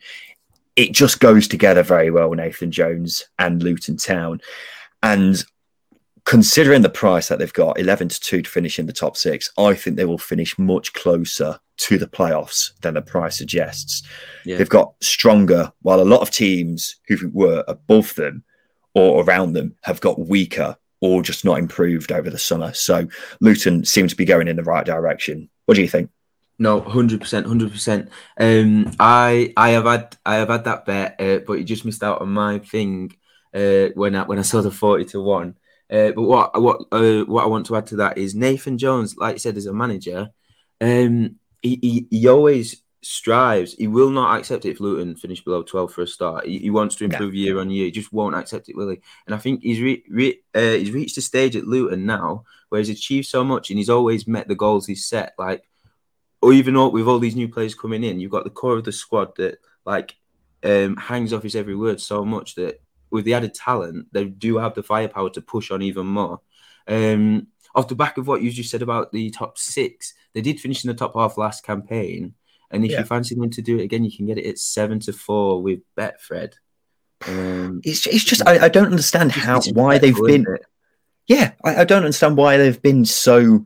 It 0.75 0.91
just 0.91 1.19
goes 1.19 1.47
together 1.47 1.83
very 1.83 2.09
well, 2.09 2.31
Nathan 2.31 2.71
Jones 2.71 3.23
and 3.37 3.61
Luton 3.61 3.97
Town. 3.97 4.41
And 5.03 5.45
considering 6.25 6.81
the 6.81 6.89
price 6.89 7.27
that 7.27 7.39
they've 7.39 7.53
got, 7.53 7.79
11 7.79 8.09
to 8.09 8.19
2 8.19 8.41
to 8.43 8.49
finish 8.49 8.79
in 8.79 8.85
the 8.85 8.93
top 8.93 9.17
six, 9.17 9.51
I 9.57 9.73
think 9.73 9.95
they 9.95 10.05
will 10.05 10.17
finish 10.17 10.57
much 10.57 10.93
closer 10.93 11.59
to 11.77 11.97
the 11.97 12.07
playoffs 12.07 12.71
than 12.81 12.93
the 12.93 13.01
price 13.01 13.37
suggests. 13.37 14.03
Yeah. 14.45 14.57
They've 14.57 14.69
got 14.69 14.93
stronger, 15.01 15.71
while 15.81 15.99
a 15.99 16.03
lot 16.03 16.21
of 16.21 16.31
teams 16.31 16.95
who 17.07 17.29
were 17.33 17.63
above 17.67 18.15
them 18.15 18.43
or 18.93 19.23
around 19.23 19.53
them 19.53 19.75
have 19.81 19.99
got 20.01 20.19
weaker 20.19 20.77
or 21.01 21.21
just 21.21 21.43
not 21.43 21.59
improved 21.59 22.11
over 22.11 22.29
the 22.29 22.37
summer. 22.37 22.73
So 22.73 23.07
Luton 23.41 23.83
seem 23.83 24.07
to 24.07 24.15
be 24.15 24.25
going 24.25 24.47
in 24.47 24.55
the 24.55 24.63
right 24.63 24.85
direction. 24.85 25.49
What 25.65 25.75
do 25.75 25.81
you 25.81 25.89
think? 25.89 26.09
No, 26.59 26.79
hundred 26.79 27.19
percent, 27.19 27.47
hundred 27.47 27.71
percent. 27.71 28.09
Um, 28.39 28.91
I 28.99 29.51
I 29.57 29.71
have 29.71 29.85
had 29.85 30.15
I 30.25 30.35
have 30.35 30.49
had 30.49 30.63
that 30.65 30.85
bet, 30.85 31.19
uh, 31.19 31.39
but 31.39 31.53
you 31.53 31.63
just 31.63 31.83
missed 31.83 32.03
out 32.03 32.21
on 32.21 32.29
my 32.29 32.59
thing 32.59 33.17
uh, 33.53 33.87
when 33.95 34.15
I 34.15 34.23
when 34.23 34.39
I 34.39 34.43
saw 34.43 34.61
the 34.61 34.71
forty 34.71 35.03
to 35.05 35.21
one. 35.21 35.55
Uh, 35.93 36.11
but 36.11 36.23
what 36.23 36.59
what 36.59 36.81
uh, 36.91 37.23
what 37.25 37.43
I 37.43 37.47
want 37.47 37.67
to 37.67 37.75
add 37.75 37.85
to 37.87 37.97
that 37.97 38.17
is 38.17 38.33
Nathan 38.33 38.79
Jones, 38.79 39.15
like 39.15 39.35
you 39.35 39.39
said, 39.39 39.57
as 39.57 39.67
a 39.67 39.73
manager, 39.73 40.29
um, 40.81 41.35
he, 41.61 41.77
he, 41.81 42.07
he 42.09 42.27
always 42.27 42.81
strives. 43.03 43.73
He 43.73 43.87
will 43.87 44.09
not 44.09 44.39
accept 44.39 44.65
it 44.65 44.71
if 44.71 44.79
Luton 44.79 45.15
finish 45.15 45.43
below 45.43 45.61
12 45.61 45.93
for 45.93 46.01
a 46.01 46.07
start. 46.07 46.47
He, 46.47 46.57
he 46.57 46.69
wants 46.71 46.95
to 46.95 47.05
improve 47.05 47.35
year 47.35 47.59
on 47.59 47.69
year. 47.69 47.85
He 47.85 47.91
just 47.91 48.11
won't 48.11 48.35
accept 48.35 48.69
it, 48.69 48.75
will 48.75 48.89
he? 48.89 49.01
And 49.27 49.35
I 49.35 49.37
think 49.37 49.61
he's 49.61 49.79
re- 49.79 50.03
re- 50.09 50.41
uh, 50.55 50.77
he's 50.77 50.91
reached 50.91 51.17
a 51.17 51.21
stage 51.21 51.55
at 51.55 51.67
Luton 51.67 52.05
now 52.07 52.45
where 52.69 52.79
he's 52.79 52.89
achieved 52.89 53.27
so 53.27 53.43
much 53.43 53.69
and 53.69 53.77
he's 53.77 53.89
always 53.89 54.27
met 54.27 54.47
the 54.47 54.55
goals 54.55 54.87
he's 54.87 55.05
set. 55.05 55.33
Like, 55.37 55.63
or 56.41 56.53
even 56.53 56.73
with 56.91 57.07
all 57.07 57.19
these 57.19 57.35
new 57.35 57.47
players 57.47 57.75
coming 57.75 58.03
in, 58.03 58.19
you've 58.19 58.31
got 58.31 58.45
the 58.45 58.49
core 58.49 58.77
of 58.77 58.83
the 58.83 58.91
squad 58.91 59.35
that 59.35 59.59
like 59.85 60.15
um, 60.63 60.97
hangs 60.97 61.33
off 61.33 61.43
his 61.43 61.55
every 61.55 61.75
word 61.75 62.01
so 62.01 62.25
much 62.25 62.55
that 62.55 62.81
with 63.13 63.25
the 63.25 63.35
added 63.35 63.53
talent, 63.53 64.07
they 64.11 64.25
do 64.25 64.57
have 64.57 64.73
the 64.73 64.83
firepower 64.83 65.29
to 65.29 65.41
push 65.41 65.71
on 65.71 65.81
even 65.81 66.07
more. 66.07 66.41
Um, 66.87 67.47
off 67.75 67.87
the 67.87 67.95
back 67.95 68.17
of 68.17 68.27
what 68.27 68.41
you 68.41 68.51
just 68.51 68.69
said 68.69 68.81
about 68.81 69.11
the 69.11 69.29
top 69.29 69.57
six, 69.57 70.13
they 70.33 70.41
did 70.41 70.59
finish 70.59 70.83
in 70.83 70.89
the 70.89 70.93
top 70.95 71.13
half 71.15 71.37
last 71.37 71.63
campaign. 71.63 72.33
And 72.71 72.83
if 72.83 72.91
yeah. 72.91 72.99
you 72.99 73.05
fancy 73.05 73.35
them 73.35 73.51
to 73.51 73.61
do 73.61 73.77
it 73.77 73.83
again, 73.83 74.03
you 74.03 74.15
can 74.15 74.25
get 74.25 74.39
it 74.39 74.47
at 74.47 74.57
seven 74.57 74.99
to 75.01 75.13
four 75.13 75.61
with 75.61 75.81
Betfred. 75.95 76.53
Um, 77.27 77.81
it's, 77.83 78.05
it's 78.07 78.23
just 78.23 78.45
I, 78.45 78.65
I 78.65 78.69
don't 78.69 78.87
understand 78.87 79.31
how 79.31 79.61
why 79.73 79.97
they've 79.99 80.15
been. 80.15 80.45
Yeah, 81.27 81.51
I, 81.63 81.77
I, 81.77 81.83
don't 81.85 82.03
understand 82.03 82.35
why 82.35 82.57
they've 82.57 82.81
been 82.81 83.05
so 83.05 83.65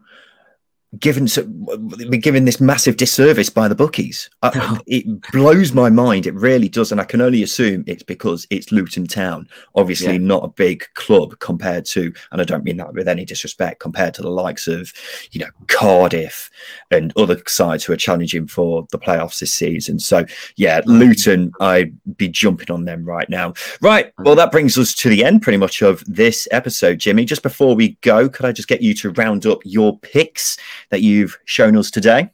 given 0.99 1.27
so 1.27 1.43
been 1.43 2.19
given 2.19 2.45
this 2.45 2.62
massive 2.62 2.97
disservice 2.97 3.49
by 3.49 3.67
the 3.67 3.75
bookies. 3.75 4.29
I, 4.41 4.79
it 4.88 5.05
blows 5.31 5.73
my 5.73 5.89
mind. 5.89 6.25
It 6.25 6.33
really 6.33 6.69
does, 6.69 6.91
and 6.91 7.01
I 7.01 7.03
can 7.03 7.21
only 7.21 7.43
assume 7.43 7.83
it's 7.88 8.03
because 8.03 8.47
it's 8.49 8.71
Luton 8.71 9.07
Town. 9.07 9.47
Obviously, 9.75 10.13
yeah. 10.13 10.19
not 10.19 10.43
a 10.43 10.49
big 10.49 10.86
club 10.93 11.38
compared 11.39 11.86
to, 11.86 12.13
and 12.31 12.41
I 12.41 12.43
don't 12.43 12.63
mean 12.63 12.77
that 12.77 12.93
with 12.93 13.07
any 13.07 13.25
disrespect, 13.25 13.79
compared 13.79 14.13
to 14.15 14.21
the 14.21 14.29
likes 14.29 14.67
of, 14.67 14.91
you 15.31 15.41
know, 15.41 15.49
Cardiff 15.67 16.49
and 16.91 17.13
other 17.17 17.41
sides 17.47 17.83
who 17.83 17.93
are 17.93 17.97
challenging 17.97 18.47
for 18.47 18.88
the 18.91 18.99
playoffs 18.99 19.39
this 19.39 19.53
season. 19.53 19.99
So, 19.99 20.25
yeah, 20.55 20.81
mm. 20.81 20.99
Luton, 20.99 21.51
I'd 21.60 21.97
be 22.17 22.29
jumping 22.29 22.71
on 22.71 22.86
them 22.86 23.03
right 23.05 23.29
now. 23.29 23.53
Right. 23.81 24.13
Well, 24.19 24.36
that 24.36 24.51
brings 24.51 24.77
us 24.77 24.93
to 24.95 25.10
the 25.10 25.23
end, 25.23 25.41
pretty 25.41 25.57
much, 25.57 25.81
of 25.81 26.03
this 26.05 26.47
episode, 26.51 26.99
Jimmy. 26.99 27.25
Just 27.25 27.43
before 27.43 27.75
we 27.75 27.89
go, 28.01 28.29
could 28.29 28.45
I 28.45 28.51
just 28.51 28.67
get 28.67 28.81
you 28.81 28.93
to 28.95 29.12
round 29.12 29.45
up 29.45 29.60
your 29.63 29.97
picks? 29.99 30.57
That 30.89 31.02
you've 31.02 31.38
shown 31.45 31.76
us 31.78 31.91
today? 31.91 32.32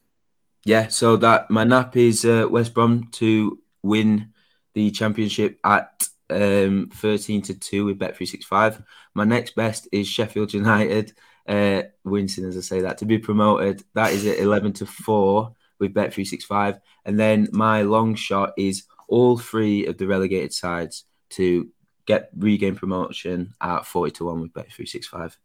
Yeah, 0.65 0.87
so 0.87 1.17
that 1.17 1.49
my 1.49 1.63
nap 1.63 1.97
is 1.97 2.23
uh, 2.23 2.47
West 2.49 2.73
Brom 2.73 3.09
to 3.13 3.59
win 3.81 4.29
the 4.73 4.91
championship 4.91 5.59
at 5.63 6.07
um, 6.29 6.89
13 6.93 7.41
to 7.43 7.53
2 7.53 7.85
with 7.85 7.99
Bet365. 7.99 8.83
My 9.13 9.25
next 9.25 9.55
best 9.55 9.87
is 9.91 10.07
Sheffield 10.07 10.53
United, 10.53 11.13
uh, 11.47 11.83
Winston, 12.03 12.45
as 12.45 12.57
I 12.57 12.61
say 12.61 12.81
that, 12.81 12.97
to 12.99 13.05
be 13.05 13.17
promoted. 13.17 13.83
That 13.93 14.13
is 14.13 14.25
at 14.25 14.39
11 14.39 14.73
to 14.73 14.85
4 14.85 15.53
with 15.79 15.93
Bet365. 15.93 16.79
And 17.05 17.19
then 17.19 17.49
my 17.51 17.81
long 17.81 18.15
shot 18.15 18.53
is 18.57 18.83
all 19.07 19.37
three 19.37 19.85
of 19.85 19.97
the 19.97 20.07
relegated 20.07 20.53
sides 20.53 21.03
to 21.31 21.69
get 22.05 22.29
regain 22.37 22.75
promotion 22.75 23.53
at 23.61 23.85
40 23.85 24.11
to 24.11 24.25
1 24.25 24.41
with 24.41 24.53
Bet365. 24.53 25.35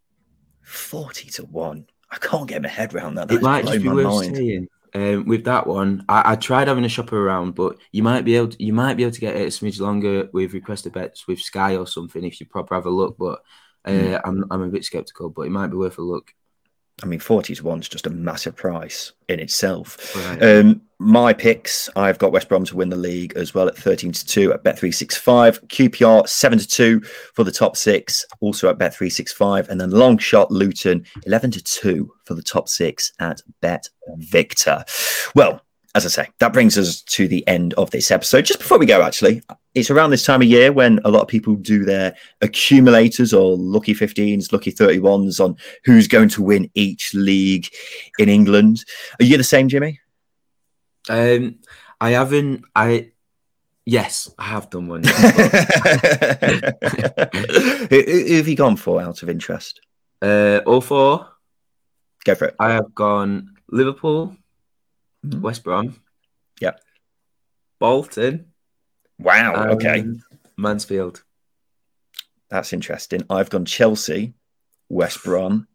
40 0.62 1.30
to 1.30 1.42
1. 1.44 1.86
I 2.10 2.16
can't 2.16 2.48
get 2.48 2.62
my 2.62 2.68
head 2.68 2.94
around 2.94 3.14
that. 3.16 3.28
That's 3.28 3.40
it 3.40 3.42
might 3.42 3.64
just 3.66 3.82
be 3.82 3.88
worth 3.88 4.06
mind. 4.06 4.36
saying. 4.36 4.68
Um, 4.94 5.26
with 5.26 5.44
that 5.44 5.66
one, 5.66 6.04
I, 6.08 6.32
I, 6.32 6.36
tried 6.36 6.66
having 6.66 6.84
a 6.84 6.88
shop 6.88 7.12
around, 7.12 7.54
but 7.54 7.76
you 7.92 8.02
might 8.02 8.24
be 8.24 8.36
able 8.36 8.48
to, 8.48 8.62
you 8.62 8.72
might 8.72 8.94
be 8.94 9.02
able 9.02 9.12
to 9.12 9.20
get 9.20 9.36
it 9.36 9.42
a 9.42 9.46
smidge 9.48 9.80
longer 9.80 10.30
with 10.32 10.54
requested 10.54 10.94
bets 10.94 11.26
with 11.26 11.40
Sky 11.40 11.76
or 11.76 11.86
something 11.86 12.24
if 12.24 12.40
you 12.40 12.46
proper 12.46 12.74
have 12.74 12.86
a 12.86 12.90
look. 12.90 13.18
But 13.18 13.42
uh, 13.84 13.90
mm. 13.90 14.20
I'm 14.24 14.44
I'm 14.50 14.62
a 14.62 14.68
bit 14.68 14.84
skeptical, 14.84 15.28
but 15.28 15.42
it 15.42 15.50
might 15.50 15.66
be 15.66 15.76
worth 15.76 15.98
a 15.98 16.02
look. 16.02 16.34
I 17.02 17.06
mean, 17.06 17.20
40 17.20 17.54
to 17.54 17.62
1's 17.62 17.88
just 17.88 18.06
a 18.06 18.10
massive 18.10 18.56
price 18.56 19.12
in 19.28 19.40
itself. 19.40 20.16
Right. 20.16 20.42
Um, 20.42 20.82
my 20.98 21.32
picks, 21.32 21.88
I've 21.94 22.18
got 22.18 22.32
West 22.32 22.48
Brom 22.48 22.64
to 22.64 22.76
win 22.76 22.88
the 22.88 22.96
league 22.96 23.34
as 23.36 23.54
well 23.54 23.68
at 23.68 23.76
13 23.76 24.10
to 24.10 24.26
2 24.26 24.52
at 24.52 24.64
Bet365. 24.64 25.66
QPR 25.68 26.28
7 26.28 26.58
to 26.58 26.66
2 26.66 27.00
for 27.34 27.44
the 27.44 27.52
top 27.52 27.76
six, 27.76 28.26
also 28.40 28.68
at 28.68 28.78
Bet365. 28.78 29.68
And 29.68 29.80
then 29.80 29.90
long 29.90 30.18
shot 30.18 30.50
Luton 30.50 31.04
11 31.24 31.52
to 31.52 31.62
2 31.62 32.10
for 32.24 32.34
the 32.34 32.42
top 32.42 32.68
six 32.68 33.12
at 33.20 33.40
Bet 33.60 33.88
Victor. 34.16 34.84
Well, 35.36 35.62
as 35.98 36.06
I 36.06 36.22
say, 36.22 36.30
that 36.38 36.52
brings 36.52 36.78
us 36.78 37.02
to 37.02 37.26
the 37.26 37.46
end 37.48 37.74
of 37.74 37.90
this 37.90 38.10
episode. 38.10 38.44
Just 38.44 38.60
before 38.60 38.78
we 38.78 38.86
go, 38.86 39.02
actually, 39.02 39.42
it's 39.74 39.90
around 39.90 40.10
this 40.10 40.24
time 40.24 40.40
of 40.40 40.48
year 40.48 40.72
when 40.72 41.00
a 41.04 41.10
lot 41.10 41.22
of 41.22 41.28
people 41.28 41.56
do 41.56 41.84
their 41.84 42.14
accumulators 42.40 43.34
or 43.34 43.56
lucky 43.56 43.94
15s, 43.94 44.52
lucky 44.52 44.72
31s 44.72 45.44
on 45.44 45.56
who's 45.84 46.06
going 46.06 46.28
to 46.30 46.42
win 46.42 46.70
each 46.74 47.14
league 47.14 47.68
in 48.18 48.28
England. 48.28 48.84
Are 49.20 49.24
you 49.24 49.36
the 49.36 49.44
same, 49.44 49.68
Jimmy? 49.68 50.00
Um, 51.08 51.56
I 52.00 52.10
haven't. 52.10 52.64
I 52.76 53.10
yes, 53.84 54.30
I 54.38 54.44
have 54.44 54.70
done 54.70 54.86
one. 54.86 55.02
who, 55.04 55.10
who 57.90 58.36
have 58.36 58.48
you 58.48 58.56
gone 58.56 58.76
for 58.76 59.00
out 59.00 59.22
of 59.22 59.28
interest? 59.28 59.80
Uh, 60.22 60.60
all 60.64 60.80
four. 60.80 61.26
Go 62.24 62.34
for 62.36 62.46
it. 62.46 62.54
I 62.60 62.70
have 62.72 62.94
gone 62.94 63.56
Liverpool, 63.70 64.36
mm-hmm. 65.26 65.40
West 65.40 65.64
Brom. 65.64 66.00
Yeah. 66.60 66.72
Bolton. 67.78 68.52
Wow. 69.18 69.70
Okay. 69.70 70.04
Mansfield. 70.56 71.22
That's 72.50 72.72
interesting. 72.72 73.22
I've 73.28 73.50
gone 73.50 73.64
Chelsea, 73.64 74.34
West 74.88 75.22
Brom, 75.22 75.68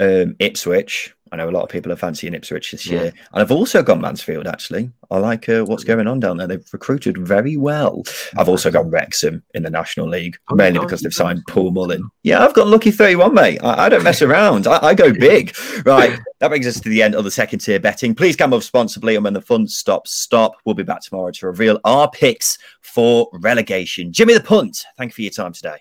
um, 0.00 0.34
Ipswich, 0.38 1.14
I 1.32 1.36
know 1.36 1.48
a 1.48 1.52
lot 1.52 1.62
of 1.62 1.68
people 1.68 1.92
are 1.92 1.96
fancying 1.96 2.34
Ipswich 2.34 2.72
this 2.72 2.86
year, 2.86 3.04
and 3.04 3.40
I've 3.40 3.52
also 3.52 3.84
got 3.84 4.00
Mansfield. 4.00 4.48
Actually, 4.48 4.90
I 5.12 5.18
like 5.18 5.48
uh, 5.48 5.64
what's 5.64 5.84
going 5.84 6.08
on 6.08 6.18
down 6.18 6.38
there. 6.38 6.48
They've 6.48 6.72
recruited 6.72 7.16
very 7.18 7.56
well. 7.56 8.02
I've 8.36 8.48
also 8.48 8.70
got 8.70 8.90
Wrexham 8.90 9.44
in 9.54 9.62
the 9.62 9.70
National 9.70 10.08
League, 10.08 10.36
oh, 10.48 10.56
mainly 10.56 10.80
because 10.80 11.02
they've 11.02 11.14
signed 11.14 11.44
Paul 11.46 11.70
Mullin. 11.70 12.10
Yeah, 12.24 12.44
I've 12.44 12.54
got 12.54 12.66
lucky 12.66 12.90
thirty-one, 12.90 13.32
mate. 13.32 13.60
I, 13.62 13.86
I 13.86 13.88
don't 13.88 14.02
mess 14.02 14.22
around. 14.22 14.66
I, 14.66 14.88
I, 14.88 14.94
go 14.94 15.12
big. 15.12 15.56
Right, 15.86 16.18
that 16.40 16.48
brings 16.48 16.66
us 16.66 16.80
to 16.80 16.88
the 16.88 17.02
end 17.02 17.14
of 17.14 17.22
the 17.22 17.30
second 17.30 17.60
tier 17.60 17.78
betting. 17.78 18.14
Please 18.14 18.34
gamble 18.34 18.58
responsibly, 18.58 19.14
and 19.14 19.22
when 19.22 19.34
the 19.34 19.42
fun 19.42 19.68
stops, 19.68 20.12
stop. 20.12 20.56
We'll 20.64 20.74
be 20.74 20.82
back 20.82 21.02
tomorrow 21.02 21.30
to 21.30 21.46
reveal 21.46 21.78
our 21.84 22.10
picks 22.10 22.58
for 22.80 23.28
relegation. 23.34 24.12
Jimmy 24.12 24.34
the 24.34 24.40
Punt, 24.40 24.84
thank 24.98 25.12
you 25.12 25.14
for 25.14 25.22
your 25.22 25.30
time 25.30 25.52
today. 25.52 25.76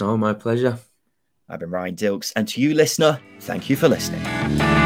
Oh, 0.00 0.16
my 0.16 0.32
pleasure. 0.32 0.78
I've 1.52 1.60
been 1.60 1.70
Ryan 1.70 1.94
Dilks, 1.94 2.32
and 2.34 2.48
to 2.48 2.60
you, 2.60 2.74
listener, 2.74 3.20
thank 3.40 3.68
you 3.68 3.76
for 3.76 3.86
listening. 3.86 4.81